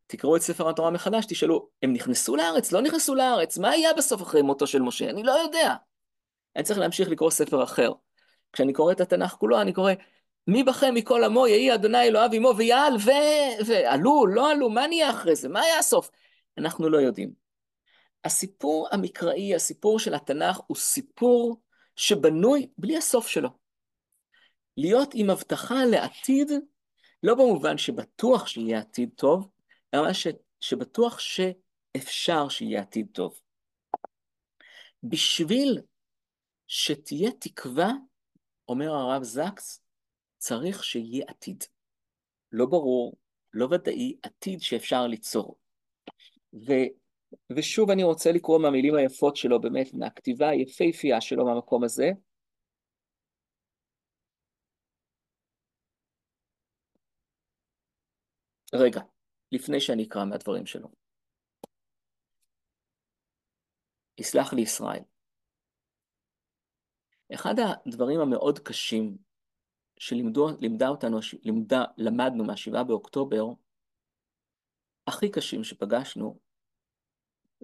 [0.06, 2.72] תקראו את ספר התורה מחדש, תשאלו, הם נכנסו לארץ?
[2.72, 3.58] לא נכנסו לארץ?
[3.58, 5.10] מה היה בסוף אחרי מותו של משה?
[5.10, 5.74] אני לא יודע.
[6.56, 7.92] אני צריך להמשיך לקרוא ספר אחר.
[8.52, 9.92] כשאני קורא את התנ"ך כולו, אני קורא,
[10.46, 13.10] מי בכם מכל עמו יהי אדוני אלוהיו עמו ויעל ו...
[13.66, 15.48] ועלו, לא עלו, מה נהיה אחרי זה?
[15.48, 16.10] מה היה הסוף?
[16.58, 17.43] אנחנו לא יודעים.
[18.24, 21.60] הסיפור המקראי, הסיפור של התנ"ך, הוא סיפור
[21.96, 23.48] שבנוי בלי הסוף שלו.
[24.76, 26.50] להיות עם הבטחה לעתיד,
[27.22, 29.48] לא במובן שבטוח שיהיה עתיד טוב,
[29.94, 30.26] אלא ש...
[30.60, 33.40] שבטוח שאפשר שיהיה עתיד טוב.
[35.02, 35.80] בשביל
[36.66, 37.92] שתהיה תקווה,
[38.68, 39.80] אומר הרב זקס,
[40.38, 41.64] צריך שיהיה עתיד.
[42.52, 43.16] לא ברור,
[43.52, 45.56] לא ודאי, עתיד שאפשר ליצור.
[46.54, 46.72] ו,
[47.56, 52.10] ושוב אני רוצה לקרוא מהמילים היפות שלו, באמת, מהכתיבה היפהפייה שלו מהמקום הזה.
[58.74, 59.00] רגע,
[59.52, 60.88] לפני שאני אקרא מהדברים שלו.
[64.18, 65.02] יסלח לי ישראל.
[67.34, 69.16] אחד הדברים המאוד קשים
[69.98, 73.44] שלימדה אותנו, לימדה, למדנו מהשבעה באוקטובר,
[75.06, 76.38] הכי קשים שפגשנו,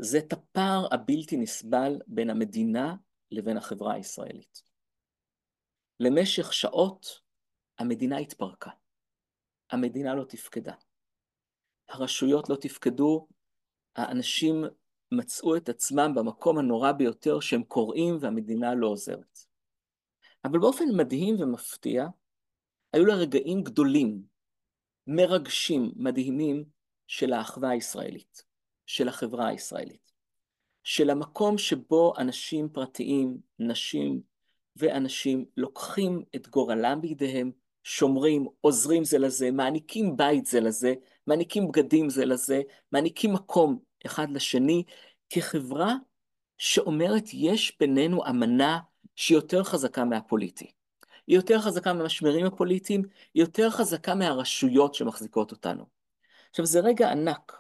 [0.03, 2.95] זה את הפער הבלתי נסבל בין המדינה
[3.31, 4.63] לבין החברה הישראלית.
[6.01, 7.21] למשך שעות
[7.79, 8.71] המדינה התפרקה,
[9.71, 10.75] המדינה לא תפקדה,
[11.89, 13.29] הרשויות לא תפקדו,
[13.97, 14.65] האנשים
[15.13, 19.39] מצאו את עצמם במקום הנורא ביותר שהם קוראים והמדינה לא עוזרת.
[20.45, 22.07] אבל באופן מדהים ומפתיע,
[22.93, 24.23] היו לה רגעים גדולים,
[25.07, 26.65] מרגשים, מדהימים,
[27.07, 28.50] של האחווה הישראלית,
[28.91, 30.13] של החברה הישראלית,
[30.83, 34.21] של המקום שבו אנשים פרטיים, נשים
[34.77, 37.51] ואנשים לוקחים את גורלם בידיהם,
[37.83, 40.95] שומרים, עוזרים זה לזה, מעניקים בית זה לזה,
[41.27, 44.85] מעניקים בגדים זה לזה, מעניקים מקום אחד לשני,
[45.31, 45.95] כחברה
[46.59, 48.79] שאומרת יש בינינו אמנה
[49.17, 50.71] שהיא יותר חזקה מהפוליטי.
[51.27, 53.03] היא יותר חזקה מהמשמרים הפוליטיים,
[53.35, 55.85] היא יותר חזקה מהרשויות שמחזיקות אותנו.
[56.51, 57.60] עכשיו, זה רגע ענק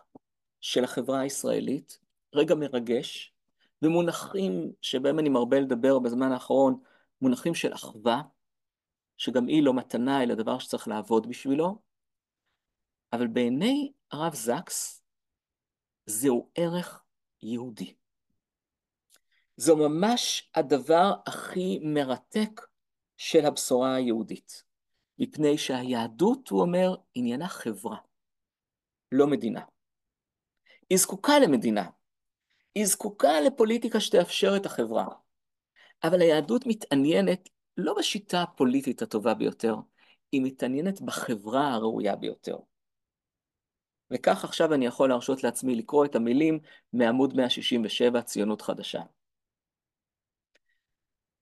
[0.61, 1.99] של החברה הישראלית,
[2.35, 3.35] רגע מרגש,
[3.83, 6.81] במונחים שבהם אני מרבה לדבר בזמן האחרון,
[7.21, 8.23] מונחים של אחווה,
[9.17, 11.79] שגם היא לא מתנה, אלא דבר שצריך לעבוד בשבילו,
[13.13, 15.03] אבל בעיני הרב זקס,
[16.07, 17.03] זהו ערך
[17.43, 17.95] יהודי.
[19.57, 22.61] זו ממש הדבר הכי מרתק
[23.17, 24.65] של הבשורה היהודית,
[25.19, 27.97] מפני שהיהדות, הוא אומר, עניינה חברה,
[29.13, 29.61] לא מדינה.
[30.91, 31.91] היא זקוקה למדינה,
[32.75, 35.07] היא זקוקה לפוליטיקה שתאפשר את החברה,
[36.05, 39.75] אבל היהדות מתעניינת לא בשיטה הפוליטית הטובה ביותר,
[40.33, 42.57] היא מתעניינת בחברה הראויה ביותר.
[44.11, 46.59] וכך עכשיו אני יכול להרשות לעצמי לקרוא את המילים
[46.93, 49.01] מעמוד 167, ציונות חדשה.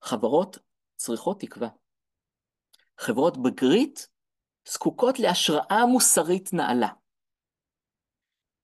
[0.03, 0.59] חברות
[0.97, 1.69] צריכות תקווה.
[2.99, 4.09] חברות בגרית
[4.69, 6.89] זקוקות להשראה מוסרית נעלה.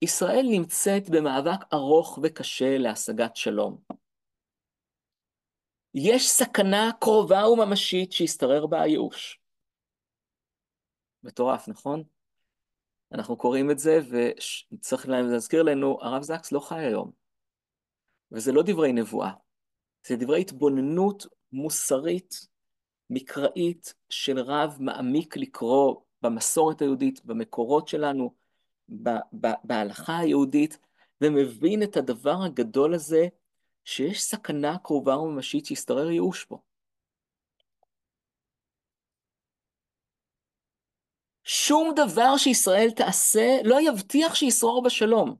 [0.04, 3.78] ישראל נמצאת במאבק ארוך וקשה להשגת שלום.
[5.94, 9.40] יש סכנה קרובה וממשית שהשתרר בה הייאוש.
[11.22, 12.02] מטורף, נכון?
[13.12, 13.98] אנחנו קוראים את זה,
[14.72, 17.10] וצריך להזכיר לנו, הרב זקס לא חי היום.
[18.32, 19.32] וזה לא דברי נבואה,
[20.06, 22.34] זה דברי התבוננות מוסרית,
[23.10, 28.34] מקראית, של רב מעמיק לקרוא במסורת היהודית, במקורות שלנו,
[29.64, 30.78] בהלכה היהודית,
[31.20, 33.26] ומבין את הדבר הגדול הזה,
[33.84, 36.58] שיש סכנה קרובה וממשית שישתרר ייאוש פה.
[41.44, 45.36] שום דבר שישראל תעשה לא יבטיח שישרור בשלום.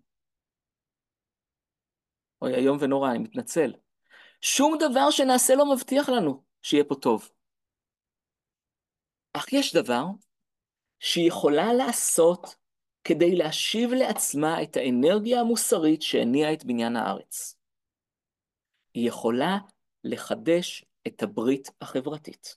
[2.42, 3.72] אוי, איום ונורא, אני מתנצל.
[4.40, 7.30] שום דבר שנעשה לא מבטיח לנו שיהיה פה טוב.
[9.33, 10.04] אך יש דבר
[10.98, 12.57] שהיא יכולה לעשות
[13.04, 17.56] כדי להשיב לעצמה את האנרגיה המוסרית שהניעה את בניין הארץ.
[18.94, 19.58] היא יכולה
[20.04, 22.56] לחדש את הברית החברתית.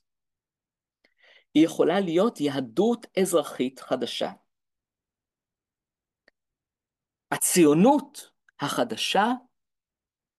[1.54, 4.30] היא יכולה להיות יהדות אזרחית חדשה.
[7.30, 8.30] הציונות
[8.60, 9.26] החדשה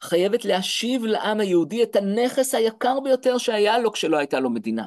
[0.04, 4.86] חייבת להשיב לעם היהודי את הנכס היקר ביותר שהיה לו כשלא הייתה לו מדינה.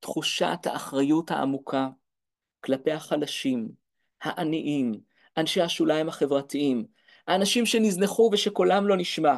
[0.00, 1.88] תחושת האחריות העמוקה
[2.66, 3.68] כלפי החלשים,
[4.22, 4.92] העניים,
[5.36, 6.86] אנשי השוליים החברתיים,
[7.26, 9.34] האנשים שנזנחו ושקולם לא נשמע.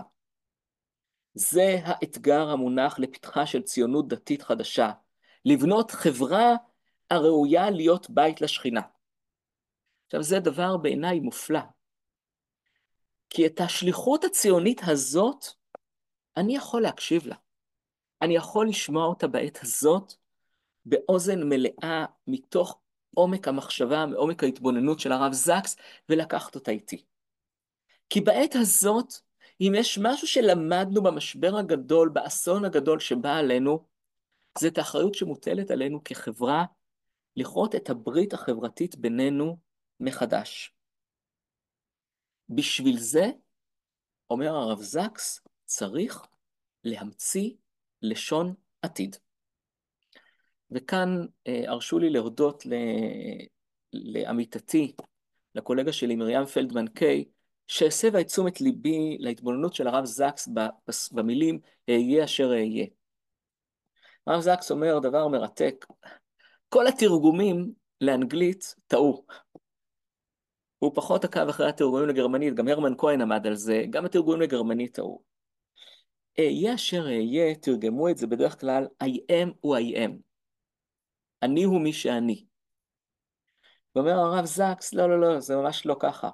[1.34, 4.90] זה האתגר המונח לפתחה של ציונות דתית חדשה,
[5.44, 6.54] לבנות חברה
[7.10, 8.80] הראויה להיות בית לשכינה.
[10.06, 11.60] עכשיו, זה דבר בעיניי מופלא,
[13.30, 15.44] כי את השליחות הציונית הזאת,
[16.36, 17.36] אני יכול להקשיב לה.
[18.22, 20.14] אני יכול לשמוע אותה בעת הזאת
[20.84, 22.80] באוזן מלאה מתוך
[23.18, 25.76] מעומק המחשבה, מעומק ההתבוננות של הרב זקס,
[26.08, 27.04] ולקחת אותה איתי.
[28.10, 29.12] כי בעת הזאת,
[29.60, 33.84] אם יש משהו שלמדנו במשבר הגדול, באסון הגדול שבא עלינו,
[34.58, 36.64] זה את האחריות שמוטלת עלינו כחברה,
[37.36, 39.58] לכרות את הברית החברתית בינינו
[40.00, 40.74] מחדש.
[42.48, 43.26] בשביל זה,
[44.30, 46.26] אומר הרב זקס, צריך
[46.84, 47.50] להמציא
[48.02, 49.16] לשון עתיד.
[50.70, 52.62] וכאן אה, הרשו לי להודות
[53.92, 54.92] לעמיתתי,
[55.54, 57.24] לקולגה שלי, מרים פלדמן קיי,
[57.66, 60.48] שהסבה את תשומת ליבי להתבוננות של הרב זקס
[61.12, 62.86] במילים אהיה אשר אהיה.
[64.26, 65.86] הרב זקס אומר דבר מרתק,
[66.68, 69.24] כל התרגומים לאנגלית טעו.
[70.78, 74.94] הוא פחות עקב אחרי התרגומים לגרמנית, גם הרמן כהן עמד על זה, גם התרגומים לגרמנית
[74.94, 75.22] טעו.
[76.38, 80.27] אהיה אשר אהיה, תרגמו את זה בדרך כלל, I am הוא I am.
[81.42, 82.46] אני הוא מי שאני.
[83.94, 86.30] ואומר הרב זקס, לא, לא, לא, זה ממש לא ככה.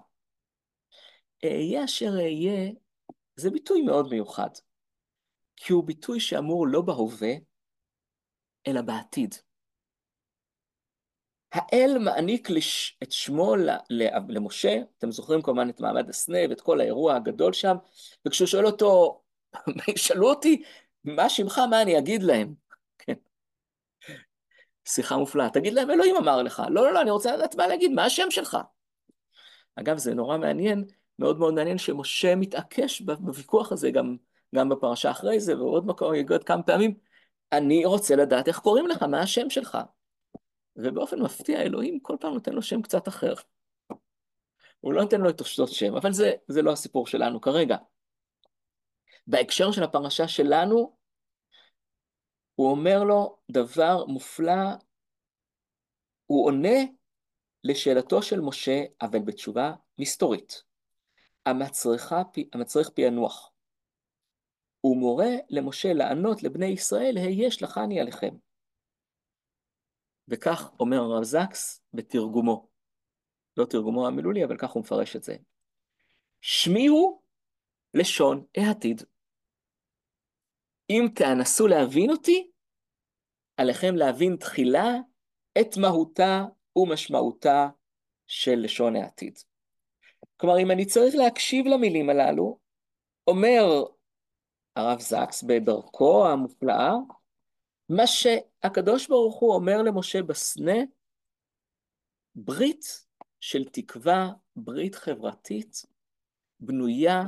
[1.44, 2.70] אהיה אשר אהיה,
[3.36, 4.50] זה ביטוי מאוד מיוחד.
[5.56, 7.32] כי הוא ביטוי שאמור לא בהווה,
[8.66, 9.34] אלא בעתיד.
[11.52, 12.98] האל מעניק לש...
[13.02, 13.54] את שמו
[14.28, 17.76] למשה, אתם זוכרים כמובן את מעמד הסנה ואת כל האירוע הגדול שם,
[18.26, 19.20] וכשהוא שואל אותו,
[19.94, 20.62] ישאלו אותי,
[21.04, 22.54] מה שמך, מה אני אגיד להם?
[22.98, 23.14] כן.
[24.84, 25.50] שיחה מופלאה.
[25.50, 26.62] תגיד להם, אלוהים אמר לך.
[26.70, 28.58] לא, לא, לא, אני רוצה לדעת מה להגיד, מה השם שלך?
[29.76, 30.84] אגב, זה נורא מעניין,
[31.18, 34.16] מאוד מאוד מעניין שמשה מתעקש בוויכוח הזה, גם,
[34.54, 36.94] גם בפרשה אחרי זה, ועוד מקום, יגוד כמה פעמים,
[37.52, 39.78] אני רוצה לדעת איך קוראים לך, מה השם שלך?
[40.76, 43.34] ובאופן מפתיע, אלוהים כל פעם נותן לו שם קצת אחר.
[44.80, 47.76] הוא לא נותן לו את אותו שם, אבל זה, זה לא הסיפור שלנו כרגע.
[49.26, 50.96] בהקשר של הפרשה שלנו,
[52.54, 54.64] הוא אומר לו דבר מופלא,
[56.26, 56.78] הוא עונה
[57.64, 60.62] לשאלתו של משה, אבל בתשובה מסתורית,
[61.46, 63.52] המצריכה, המצריך פענוח.
[64.80, 68.34] הוא מורה למשה לענות לבני ישראל, היה שלחני עליכם.
[70.28, 72.68] וכך אומר הרב זקס בתרגומו.
[73.56, 75.36] לא תרגומו המילולי, אבל כך הוא מפרש את זה.
[76.40, 77.22] שמי הוא
[77.94, 79.02] לשון העתיד.
[80.90, 82.50] אם תאנסו להבין אותי,
[83.56, 84.92] עליכם להבין תחילה
[85.60, 86.44] את מהותה
[86.76, 87.68] ומשמעותה
[88.26, 89.38] של לשון העתיד.
[90.36, 92.58] כלומר, אם אני צריך להקשיב למילים הללו,
[93.26, 93.84] אומר
[94.76, 96.92] הרב זקס בדרכו המופלאה,
[97.88, 100.78] מה שהקדוש ברוך הוא אומר למשה בסנה,
[102.34, 103.06] ברית
[103.40, 105.82] של תקווה, ברית חברתית,
[106.60, 107.22] בנויה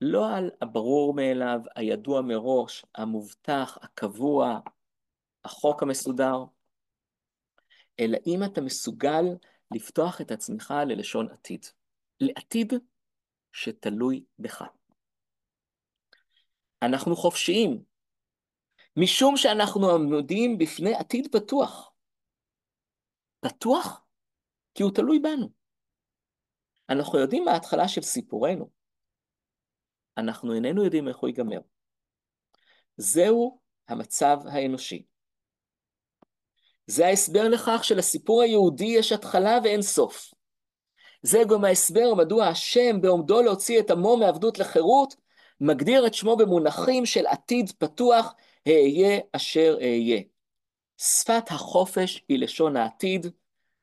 [0.00, 4.60] לא על הברור מאליו, הידוע מראש, המובטח, הקבוע,
[5.44, 6.44] החוק המסודר,
[8.00, 9.24] אלא אם אתה מסוגל
[9.74, 11.66] לפתוח את עצמך ללשון עתיד,
[12.20, 12.72] לעתיד
[13.52, 14.62] שתלוי בך.
[16.82, 17.82] אנחנו חופשיים,
[18.96, 21.92] משום שאנחנו עומדים בפני עתיד פתוח.
[23.40, 24.04] פתוח?
[24.74, 25.50] כי הוא תלוי בנו.
[26.88, 28.77] אנחנו יודעים מה ההתחלה של סיפורנו.
[30.18, 31.58] אנחנו איננו יודעים איך הוא ייגמר.
[32.96, 35.02] זהו המצב האנושי.
[36.86, 40.34] זה ההסבר לכך שלסיפור היהודי יש התחלה ואין סוף.
[41.22, 45.16] זה גם ההסבר מדוע השם בעומדו להוציא את עמו מעבדות לחירות,
[45.60, 48.34] מגדיר את שמו במונחים של עתיד פתוח,
[48.68, 50.20] אהיה אשר אהיה.
[50.98, 53.26] שפת החופש היא לשון העתיד,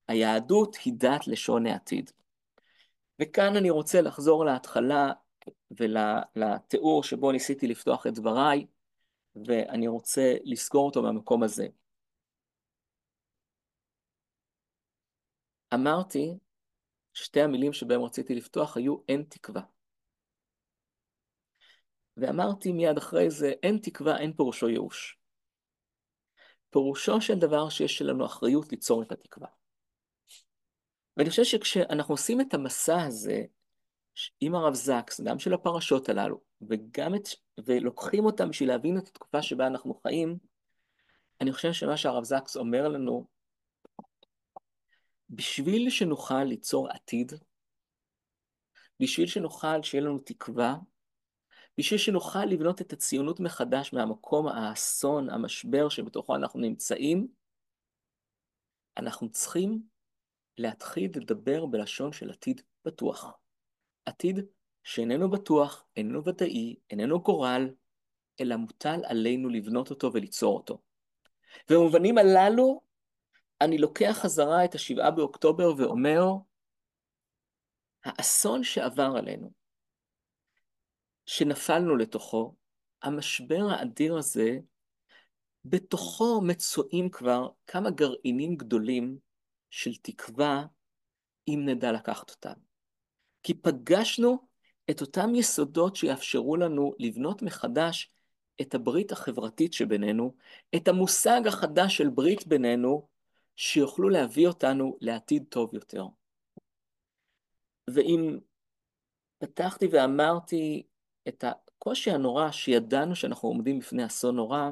[0.08, 2.12] היהדות היא דת לשון העתיד.
[3.22, 5.12] וכאן אני רוצה לחזור להתחלה
[5.72, 8.66] ולתיאור שבו ניסיתי לפתוח את דבריי,
[9.46, 11.68] ואני רוצה לסגור אותו מהמקום הזה.
[15.74, 16.38] אמרתי,
[17.14, 19.62] שתי המילים שבהם רציתי לפתוח היו אין תקווה.
[22.18, 25.20] ואמרתי מיד אחרי זה, אין תקווה, אין פירושו ייאוש.
[26.70, 29.48] פירושו של דבר שיש לנו אחריות ליצור את התקווה.
[31.18, 33.44] ואני חושב שכשאנחנו עושים את המסע הזה
[34.40, 37.28] עם הרב זקס, גם של הפרשות הללו, וגם את,
[37.66, 40.38] ולוקחים אותם בשביל להבין את התקופה שבה אנחנו חיים,
[41.42, 43.28] אני חושב שמה שהרב זקס אומר לנו,
[45.30, 47.32] בשביל שנוכל ליצור עתיד,
[49.00, 50.76] בשביל שנוכל שיהיה לנו תקווה,
[51.78, 57.28] בשביל שנוכל לבנות את הציונות מחדש מהמקום האסון, המשבר שבתוכו אנחנו נמצאים,
[58.98, 59.82] אנחנו צריכים
[60.58, 63.45] להתחיל לדבר בלשון של עתיד בטוח.
[64.06, 64.40] עתיד
[64.84, 67.70] שאיננו בטוח, איננו ודאי, איננו גורל,
[68.40, 70.82] אלא מוטל עלינו לבנות אותו וליצור אותו.
[71.70, 72.82] ובמובנים הללו,
[73.62, 76.22] אני לוקח חזרה את השבעה באוקטובר ואומר,
[78.04, 79.52] האסון שעבר עלינו,
[81.26, 82.56] שנפלנו לתוכו,
[83.02, 84.58] המשבר האדיר הזה,
[85.66, 89.18] בתוכו מצויים כבר כמה גרעינים גדולים
[89.70, 90.66] של תקווה,
[91.48, 92.65] אם נדע לקחת אותם.
[93.46, 94.38] כי פגשנו
[94.90, 98.12] את אותם יסודות שיאפשרו לנו לבנות מחדש
[98.62, 100.34] את הברית החברתית שבינינו,
[100.76, 103.08] את המושג החדש של ברית בינינו,
[103.56, 106.06] שיוכלו להביא אותנו לעתיד טוב יותר.
[107.90, 108.40] ואם
[109.38, 110.84] פתחתי ואמרתי
[111.28, 114.70] את הקושי הנורא שידענו שאנחנו עומדים בפני אסון נורא,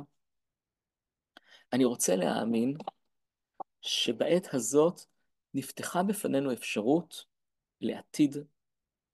[1.73, 2.77] אני רוצה להאמין
[3.81, 5.01] שבעת הזאת
[5.53, 7.25] נפתחה בפנינו אפשרות
[7.81, 8.37] לעתיד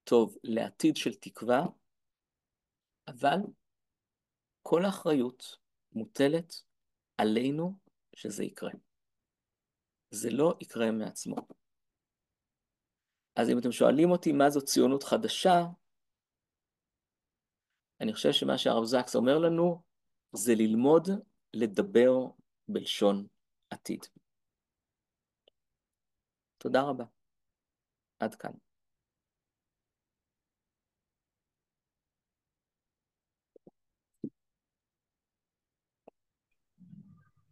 [0.09, 1.65] טוב, לעתיד של תקווה,
[3.07, 3.37] אבל
[4.61, 5.57] כל האחריות
[5.91, 6.53] מוטלת
[7.17, 7.77] עלינו
[8.15, 8.71] שזה יקרה.
[10.11, 11.35] זה לא יקרה מעצמו.
[13.35, 15.65] אז אם אתם שואלים אותי מה זו ציונות חדשה,
[18.01, 19.81] אני חושב שמה שהרב זקס אומר לנו
[20.31, 21.07] זה ללמוד
[21.53, 22.11] לדבר
[22.67, 23.27] בלשון
[23.69, 24.05] עתיד.
[26.57, 27.05] תודה רבה.
[28.19, 28.68] עד כאן.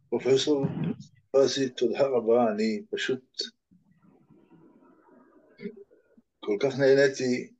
[0.08, 0.66] פרופסור
[1.30, 2.52] פזי, תודה רבה.
[2.52, 3.42] אני פשוט
[6.40, 7.52] כל כך נהניתי.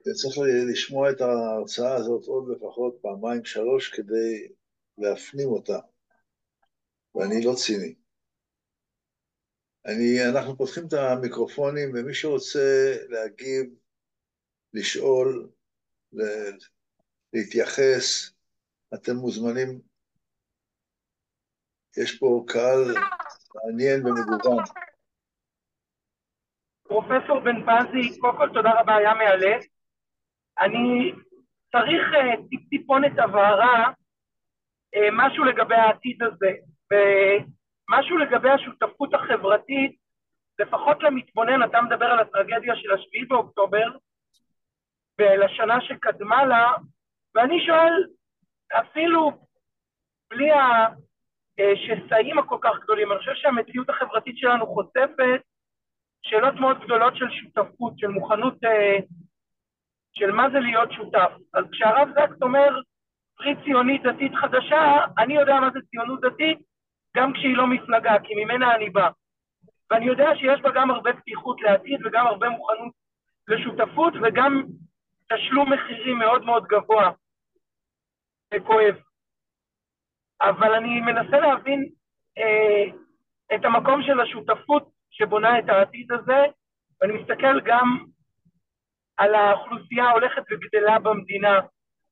[0.00, 0.34] וצריך
[0.72, 4.48] לשמוע את ההרצאה הזאת עוד לפחות פעמיים, שלוש, כדי
[4.98, 5.78] להפנים אותה.
[7.14, 7.94] ואני לא ציני.
[9.86, 13.66] אני, אנחנו פותחים את המיקרופונים, ומי שרוצה להגיב,
[14.74, 15.48] לשאול,
[17.32, 18.30] להתייחס,
[18.94, 19.91] אתם מוזמנים.
[21.96, 22.84] יש פה קהל
[23.54, 24.64] מעניין ומגוון.
[26.88, 29.64] פרופסור בן פזי, קודם כל תודה רבה, היה מאלף.
[30.58, 31.12] אני
[31.72, 33.88] צריך uh, טיפ-טיפונת הבהרה,
[34.96, 36.52] uh, משהו לגבי העתיד הזה.
[36.90, 39.96] ומשהו לגבי השותפות החברתית,
[40.58, 43.86] לפחות למתבונן, אתה מדבר על הטרגדיה של השביעי באוקטובר,
[45.18, 46.72] ולשנה שקדמה לה,
[47.34, 48.06] ואני שואל,
[48.80, 49.30] אפילו
[50.30, 50.50] בלי
[51.58, 55.40] השסעים הכל כך גדולים, אני חושב שהמציאות החברתית שלנו חושפת
[56.22, 58.98] שאלות מאוד גדולות של שותפות, של מוכנות, אה,
[60.12, 61.32] של מה זה להיות שותף.
[61.54, 62.80] אז כשהרב זקס אומר
[63.38, 66.58] ברית ציונית דתית חדשה, אני יודע מה זה ציונות דתית,
[67.16, 69.08] גם כשהיא לא מפלגה, כי ממנה אני בא.
[69.90, 72.92] ואני יודע שיש בה גם הרבה פתיחות לעתיד וגם הרבה מוכנות
[73.48, 74.62] לשותפות וגם
[75.32, 77.10] תשלום מחירים מאוד מאוד גבוה
[78.54, 78.94] וכואב.
[80.42, 81.88] אבל אני מנסה להבין
[82.38, 82.84] אה,
[83.54, 86.42] את המקום של השותפות שבונה את העתיד הזה,
[87.00, 88.04] ואני מסתכל גם
[89.16, 91.60] על האוכלוסייה ההולכת וגדלה במדינה,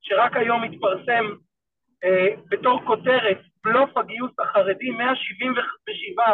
[0.01, 1.25] שרק היום התפרסם
[2.05, 6.25] אה, בתור כותרת, בלוף הגיוס החרדי, 177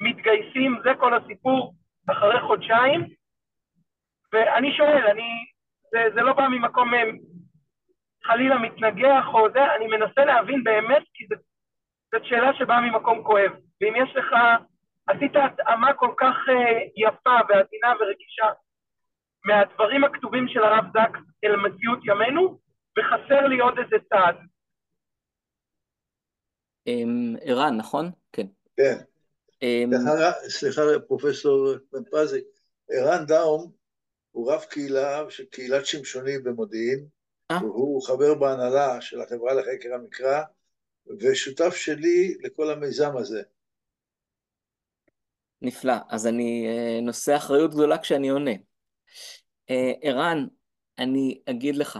[0.00, 1.74] מתגייסים, זה כל הסיפור
[2.10, 3.06] אחרי חודשיים.
[4.32, 5.44] ואני שואל, אני,
[5.90, 7.02] זה, זה לא בא ממקום אה,
[8.26, 11.24] חלילה מתנגח או זה, אני מנסה להבין באמת, כי
[12.12, 13.52] זאת שאלה שבאה ממקום כואב.
[13.80, 14.34] ואם יש לך,
[15.06, 18.46] עשית התאמה כל כך uh, יפה ועדינה ורגישה
[19.44, 22.58] מהדברים הכתובים של הרב זקס אל מציאות ימינו,
[22.98, 24.36] וחסר לי עוד איזה צעד.
[26.86, 28.10] אמ, ערן, נכון?
[28.32, 28.46] כן.
[28.76, 28.96] כן.
[29.62, 29.90] אמ,
[30.48, 32.40] סליחה, פרופסור בן פזי,
[32.90, 33.72] ערן דאום
[34.30, 37.06] הוא רב קהילה של קהילת שמשונים במודיעין,
[37.50, 37.58] אה?
[37.62, 40.42] והוא חבר בהנהלה של החברה לחקר המקרא,
[41.20, 43.42] ושותף שלי לכל המיזם הזה.
[45.62, 45.94] נפלא.
[46.08, 48.50] אז אני אה, נושא אחריות גדולה כשאני עונה.
[49.70, 50.46] אה, ערן,
[50.98, 51.98] אני אגיד לך,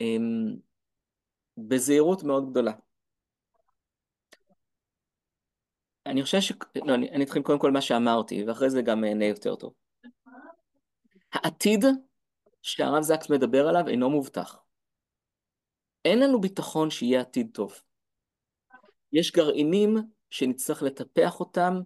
[0.00, 0.56] אמ,
[1.56, 2.72] בזהירות מאוד גדולה.
[6.06, 6.52] אני חושב ש...
[6.86, 9.74] לא, אני, אני אתחיל קודם כל מה שאמרתי, ואחרי זה גם אענה יותר טוב.
[11.32, 11.84] העתיד
[12.62, 14.58] שהרב זקס מדבר עליו אינו מובטח.
[16.04, 17.82] אין לנו ביטחון שיהיה עתיד טוב.
[19.12, 19.96] יש גרעינים
[20.30, 21.80] שנצטרך לטפח אותם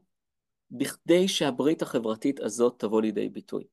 [0.70, 3.64] בכדי שהברית החברתית הזאת תבוא לידי ביטוי.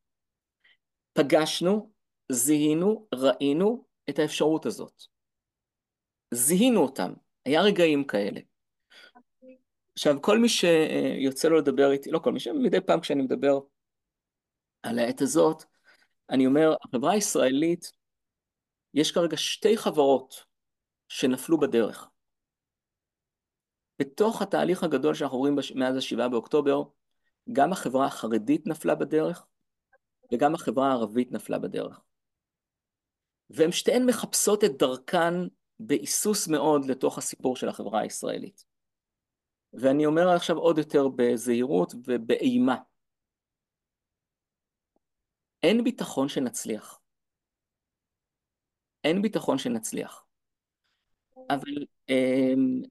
[1.14, 1.92] פגשנו,
[2.32, 5.04] זיהינו, ראינו את האפשרות הזאת.
[6.34, 7.14] זיהינו אותם,
[7.46, 8.42] היה רגעים כאלה.
[9.94, 13.60] עכשיו, כל מי שיוצא לו לדבר איתי, לא כל מי, מדי פעם כשאני מדבר
[14.84, 15.64] על העת הזאת,
[16.34, 17.92] אני אומר, החברה הישראלית,
[18.94, 20.46] יש כרגע שתי חברות
[21.08, 22.10] שנפלו בדרך.
[24.00, 26.84] בתוך התהליך הגדול שאנחנו רואים מאז השבעה באוקטובר,
[27.52, 29.48] גם החברה החרדית נפלה בדרך,
[30.32, 32.02] וגם החברה הערבית נפלה בדרך.
[33.50, 35.34] והן שתיהן מחפשות את דרכן
[35.80, 38.66] בהיסוס מאוד לתוך הסיפור של החברה הישראלית.
[39.74, 42.78] ואני אומר עכשיו עוד יותר בזהירות ובאימה.
[45.64, 47.00] אין ביטחון שנצליח.
[49.04, 50.26] אין ביטחון שנצליח.
[51.50, 52.82] אבל, אמ,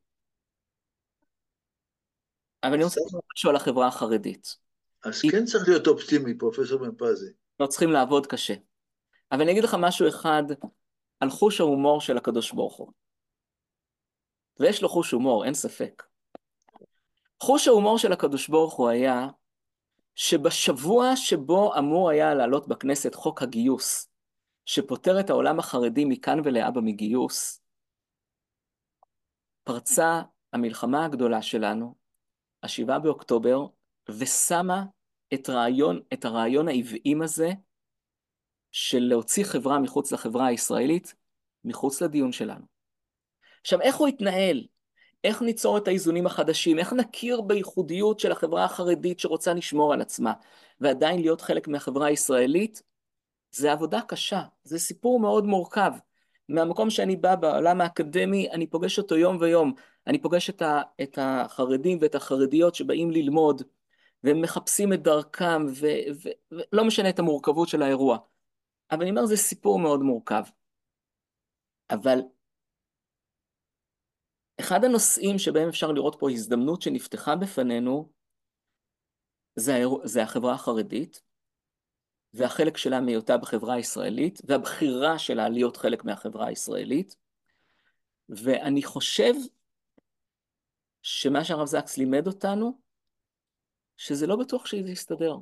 [2.64, 3.01] אבל אני רוצה
[3.35, 4.57] משהו על החברה החרדית.
[5.05, 7.33] אז כן צריך להיות אופטימי, פרופסור בן פזי.
[7.61, 8.55] לא צריכים לעבוד קשה.
[9.33, 10.43] אבל אני אגיד לך משהו אחד
[11.20, 12.93] על חוש ההומור של הקדוש ברוך הוא.
[14.61, 16.03] ויש לו חוש הומור, אין ספק.
[17.43, 19.29] חוש ההומור של הקדוש ברוך הוא היה
[20.15, 24.09] שבשבוע שבו אמור היה לעלות בכנסת חוק הגיוס,
[24.65, 27.63] שפוטר את העולם החרדי מכאן ולהבא מגיוס,
[29.65, 31.95] פרצה המלחמה הגדולה שלנו,
[32.63, 33.67] השבעה באוקטובר,
[34.09, 34.85] ושמה
[35.35, 37.51] את, רעיון, את הרעיון העוועים הזה
[38.71, 41.15] של להוציא חברה מחוץ לחברה הישראלית,
[41.65, 42.65] מחוץ לדיון שלנו.
[43.61, 44.67] עכשיו, איך הוא יתנהל?
[45.25, 46.79] איך ניצור את האיזונים החדשים?
[46.79, 50.33] איך נכיר בייחודיות של החברה החרדית שרוצה לשמור על עצמה,
[50.81, 52.83] ועדיין להיות חלק מהחברה הישראלית?
[53.51, 55.93] זה עבודה קשה, זה סיפור מאוד מורכב.
[56.49, 59.73] מהמקום שאני בא בעולם האקדמי, אני פוגש אותו יום ויום.
[60.07, 63.62] אני פוגש את, ה, את החרדים ואת החרדיות שבאים ללמוד,
[64.25, 65.66] והם מחפשים את דרכם,
[66.53, 68.18] ולא משנה את המורכבות של האירוע.
[68.91, 70.43] אבל אני אומר, זה סיפור מאוד מורכב.
[71.91, 72.18] אבל
[74.63, 78.13] אחד הנושאים שבהם אפשר לראות פה הזדמנות שנפתחה בפנינו,
[79.57, 79.83] זה.
[80.05, 81.23] זה החברה החרדית,
[82.35, 87.17] והחלק שלה מהיותה בחברה הישראלית, והבחירה שלה להיות חלק מהחברה הישראלית.
[88.29, 89.33] ואני חושב
[91.03, 92.81] שמה שהרב זקס לימד אותנו,
[93.97, 95.37] שזה לא בטוח שזה יסתדר.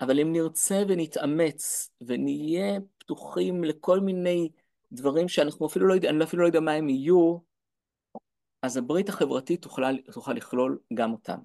[0.00, 4.50] אבל אם נרצה ונתאמץ ונהיה פתוחים לכל מיני
[4.92, 7.38] דברים שאנחנו אפילו לא יודעים, אני אפילו לא יודע מה הם יהיו,
[8.62, 11.38] אז הברית החברתית תוכל, תוכל לכלול גם אותם.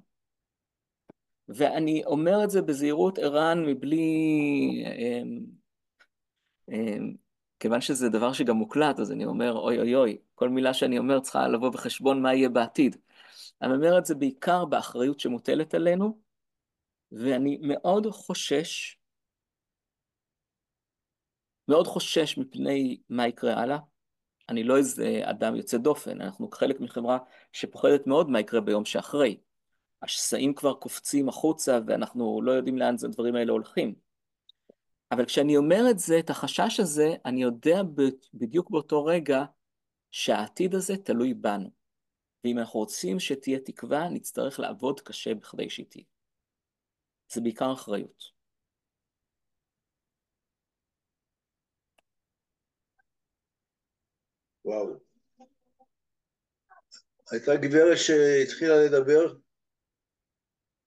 [1.50, 4.84] ואני אומר את זה בזהירות ערן מבלי...
[4.86, 5.40] אמ,
[6.72, 7.14] אמ,
[7.60, 11.20] כיוון שזה דבר שגם מוקלט, אז אני אומר, אוי אוי אוי, כל מילה שאני אומר
[11.20, 12.96] צריכה לבוא בחשבון מה יהיה בעתיד.
[13.62, 16.20] אני אומר את זה בעיקר באחריות שמוטלת עלינו,
[17.12, 18.99] ואני מאוד חושש,
[21.70, 23.78] מאוד חושש מפני מה יקרה הלאה.
[24.50, 27.18] אני לא איזה אדם יוצא דופן, אנחנו חלק מחברה
[27.54, 29.38] שפוחדת מאוד מה יקרה ביום שאחרי.
[30.02, 33.96] השסעים כבר קופצים החוצה ואנחנו לא יודעים לאן הדברים האלה הולכים.
[35.12, 37.82] אבל כשאני אומר את זה, את החשש הזה, אני יודע
[38.34, 39.44] בדיוק באותו רגע
[40.12, 41.70] שהעתיד הזה תלוי בנו.
[42.44, 46.04] ואם אנחנו רוצים שתהיה תקווה, נצטרך לעבוד קשה בכדי שהיא תהיה.
[47.34, 48.39] זה בעיקר אחריות.
[54.70, 54.94] וואו.
[57.32, 59.34] הייתה גברת שהתחילה לדבר,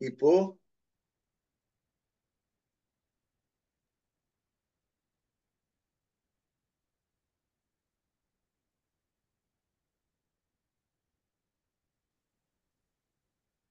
[0.00, 0.56] היא פה?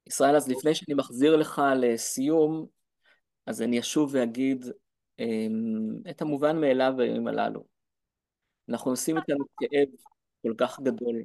[0.08, 2.68] ישראל, אז לפני שאני מחזיר לך לסיום,
[3.46, 4.66] אז אני אשוב ואגיד
[5.20, 7.71] אמ, את המובן מאליו בימים הללו.
[8.70, 9.88] אנחנו עושים איתנו כאב
[10.42, 11.24] כל כך גדול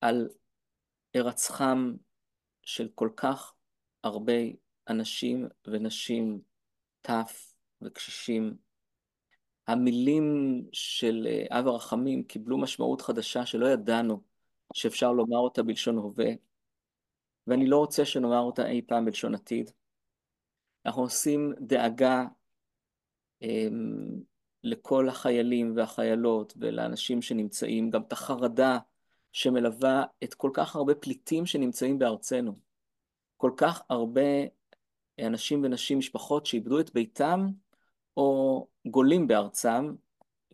[0.00, 0.28] על
[1.14, 1.94] הירצחם
[2.62, 3.54] של כל כך
[4.04, 4.32] הרבה
[4.88, 6.40] אנשים ונשים,
[7.00, 7.52] טף
[7.82, 8.56] וקשישים.
[9.66, 10.24] המילים
[10.72, 14.22] של אה, אב הרחמים קיבלו משמעות חדשה שלא ידענו
[14.72, 16.30] שאפשר לומר אותה בלשון הווה.
[17.46, 19.70] ואני לא רוצה שנאמר אותה אי פעם בלשון עתיד.
[20.86, 22.24] אנחנו עושים דאגה
[23.42, 24.20] אמ,
[24.64, 28.78] לכל החיילים והחיילות ולאנשים שנמצאים, גם את החרדה
[29.32, 32.58] שמלווה את כל כך הרבה פליטים שנמצאים בארצנו.
[33.36, 34.20] כל כך הרבה
[35.26, 37.46] אנשים ונשים, משפחות שאיבדו את ביתם
[38.16, 39.94] או גולים בארצם,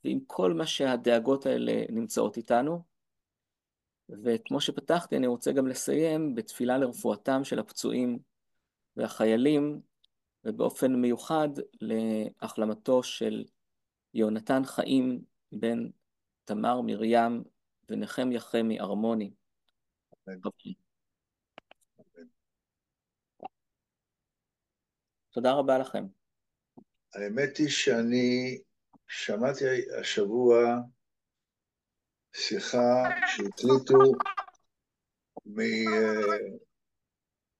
[0.04, 2.82] ועם כל מה שהדאגות האלה נמצאות איתנו.
[4.08, 8.18] וכמו שפתחתי, אני רוצה גם לסיים בתפילה לרפואתם של הפצועים
[8.96, 9.80] והחיילים,
[10.44, 11.48] ובאופן מיוחד
[11.80, 13.44] להחלמתו של
[14.16, 15.88] יהונתן חיים בן
[16.44, 17.44] תמר מרים
[17.88, 19.34] ונחמיה חמי ארמוני.
[25.30, 26.06] תודה רבה לכם.
[27.14, 28.58] האמת היא שאני
[29.08, 29.64] שמעתי
[30.00, 30.76] השבוע
[32.32, 33.98] שיחה שהקליטו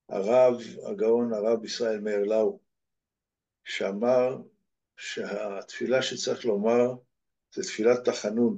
[0.09, 2.61] מהרב, הגאון הרב ישראל מאיר לאו,
[3.65, 4.37] שאמר
[4.97, 6.95] שהתפילה שצריך לומר
[7.55, 8.57] זה תפילת תחנון.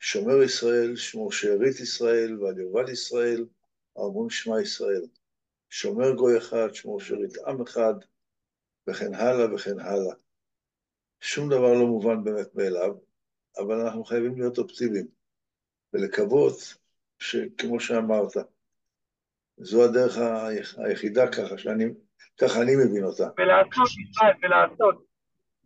[0.00, 3.46] שומר ישראל, שמור שארית ישראל ועל יובל ישראל,
[3.98, 5.02] ארמון שמע ישראל.
[5.70, 7.94] שומר גוי אחד, שמור שארית עם אחד,
[8.86, 10.14] וכן הלאה וכן הלאה.
[11.20, 12.94] שום דבר לא מובן באמת מאליו,
[13.58, 15.06] אבל אנחנו חייבים להיות אופטימיים
[15.92, 16.74] ולקוות
[17.18, 18.32] שכמו שאמרת,
[19.56, 20.18] זו הדרך
[20.78, 21.84] היחידה ככה, שאני,
[22.40, 23.28] ככה אני מבין אותה.
[23.38, 25.11] ולעשות, ישראל, ולעשות.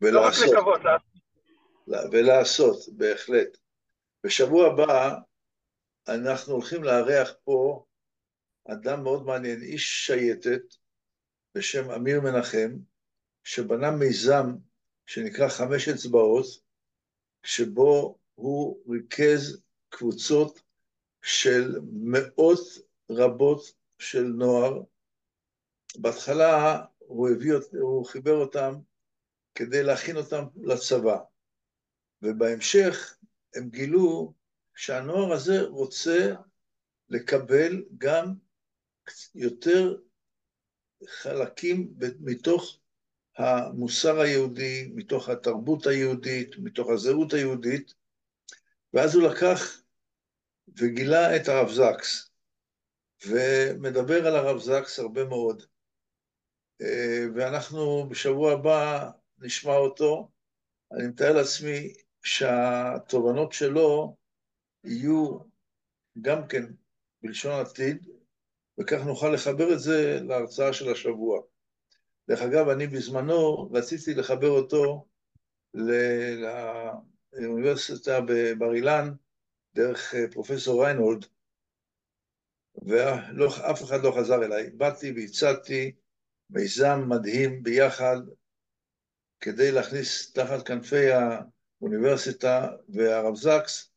[0.03, 0.47] ולעשות.
[0.47, 2.13] לא רק לקוות, לעשות.
[2.13, 3.57] ולעשות, בהחלט.
[4.25, 5.19] בשבוע הבא
[6.09, 7.85] אנחנו הולכים לארח פה
[8.69, 10.63] אדם מאוד מעניין, איש שייטת
[11.55, 12.77] בשם אמיר מנחם,
[13.45, 14.47] שבנה מיזם
[15.07, 16.47] שנקרא חמש אצבעות,
[17.43, 20.63] שבו הוא ריכז קבוצות
[21.23, 22.61] של מאות
[23.11, 24.83] רבות של נוער.
[25.97, 28.75] בהתחלה הוא, הביא, הוא חיבר אותם
[29.57, 31.19] כדי להכין אותם לצבא,
[32.23, 33.17] ובהמשך
[33.55, 34.35] הם גילו
[34.75, 36.35] שהנוער הזה רוצה
[37.09, 38.35] לקבל גם
[39.35, 39.97] יותר
[41.07, 42.79] חלקים מתוך
[43.37, 47.95] המוסר היהודי, מתוך התרבות היהודית, מתוך הזהות היהודית,
[48.95, 49.81] ואז הוא לקח
[50.77, 52.31] וגילה את הרב זקס,
[53.27, 55.63] ומדבר על הרב זקס הרבה מאוד.
[56.83, 60.31] אה, ואנחנו בשבוע הבא נשמע אותו.
[60.93, 64.17] אני מתאר לעצמי שהתובנות שלו
[64.85, 65.39] יהיו
[66.21, 66.65] גם כן
[67.23, 68.09] בלשון עתיד,
[68.81, 71.41] וכך נוכל לחבר את זה להרצאה של השבוע.
[72.29, 75.07] דרך אגב, אני בזמנו רציתי לחבר אותו
[77.33, 79.13] לאוניברסיטה בבר אילן
[79.75, 81.27] דרך אה, פרופסור ריינולד,
[82.75, 84.71] ואף אחד לא חזר אליי.
[84.71, 85.95] באתי והצעתי
[86.51, 88.17] מיזם מדהים ביחד
[89.41, 93.91] כדי להכניס תחת כנפי האוניברסיטה והרב זקס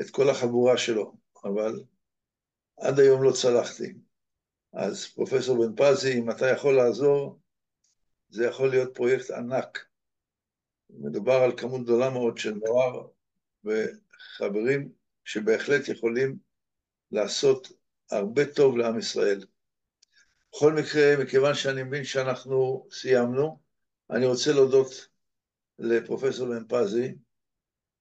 [0.00, 1.14] את כל החבורה שלו,
[1.44, 1.80] אבל
[2.76, 3.94] עד היום לא צלחתי.
[4.72, 7.40] אז פרופסור בן פזי, אם אתה יכול לעזור,
[8.28, 9.84] זה יכול להיות פרויקט ענק.
[10.90, 13.06] מדובר על כמות גדולה מאוד של נוער
[13.64, 14.92] וחברים
[15.24, 16.36] שבהחלט יכולים
[17.10, 17.72] לעשות
[18.10, 19.46] הרבה טוב לעם ישראל.
[20.52, 23.61] בכל מקרה, מכיוון שאני מבין שאנחנו סיימנו,
[24.12, 25.08] אני רוצה להודות
[25.78, 27.14] לפרופסור בן פזי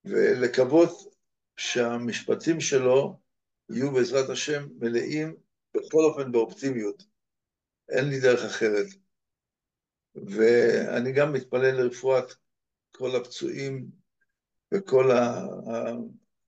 [0.05, 0.89] ולקוות
[1.57, 3.19] שהמשפטים שלו
[3.69, 5.35] יהיו בעזרת השם מלאים
[5.73, 7.03] בכל אופן באופטימיות.
[7.89, 8.87] אין לי דרך אחרת.
[10.15, 12.33] ואני גם מתפלל לרפואת
[12.91, 13.91] כל הפצועים
[14.73, 15.09] וכל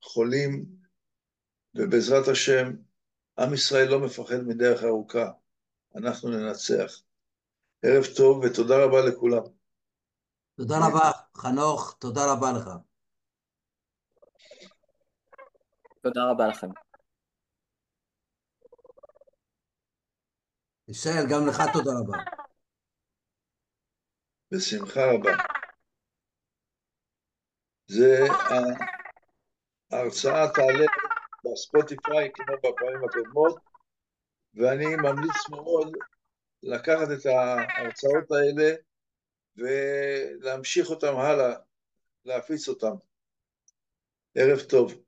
[0.04, 0.66] החולים,
[1.76, 2.72] ובעזרת השם,
[3.40, 5.32] עם ישראל לא מפחד מדרך ארוכה,
[5.96, 7.02] אנחנו ננצח.
[7.86, 9.44] ערב טוב ותודה רבה לכולם.
[10.58, 12.70] תודה רבה, חנוך, תודה רבה לך.
[16.02, 16.68] תודה רבה לכם.
[20.88, 22.18] ישראל, גם לך תודה רבה.
[24.52, 25.44] בשמחה רבה.
[27.88, 28.24] זה,
[29.92, 30.86] ההרצאה תעלה
[31.46, 33.56] בספוטיפיי כמו בפעמים הקודמות,
[34.54, 35.94] ואני ממליץ מאוד
[36.64, 38.76] לקחת את ההרצאות האלה
[39.58, 41.56] ולהמשיך אותן הלאה,
[42.26, 42.94] להפיץ אותן.
[44.36, 45.04] ערב טוב.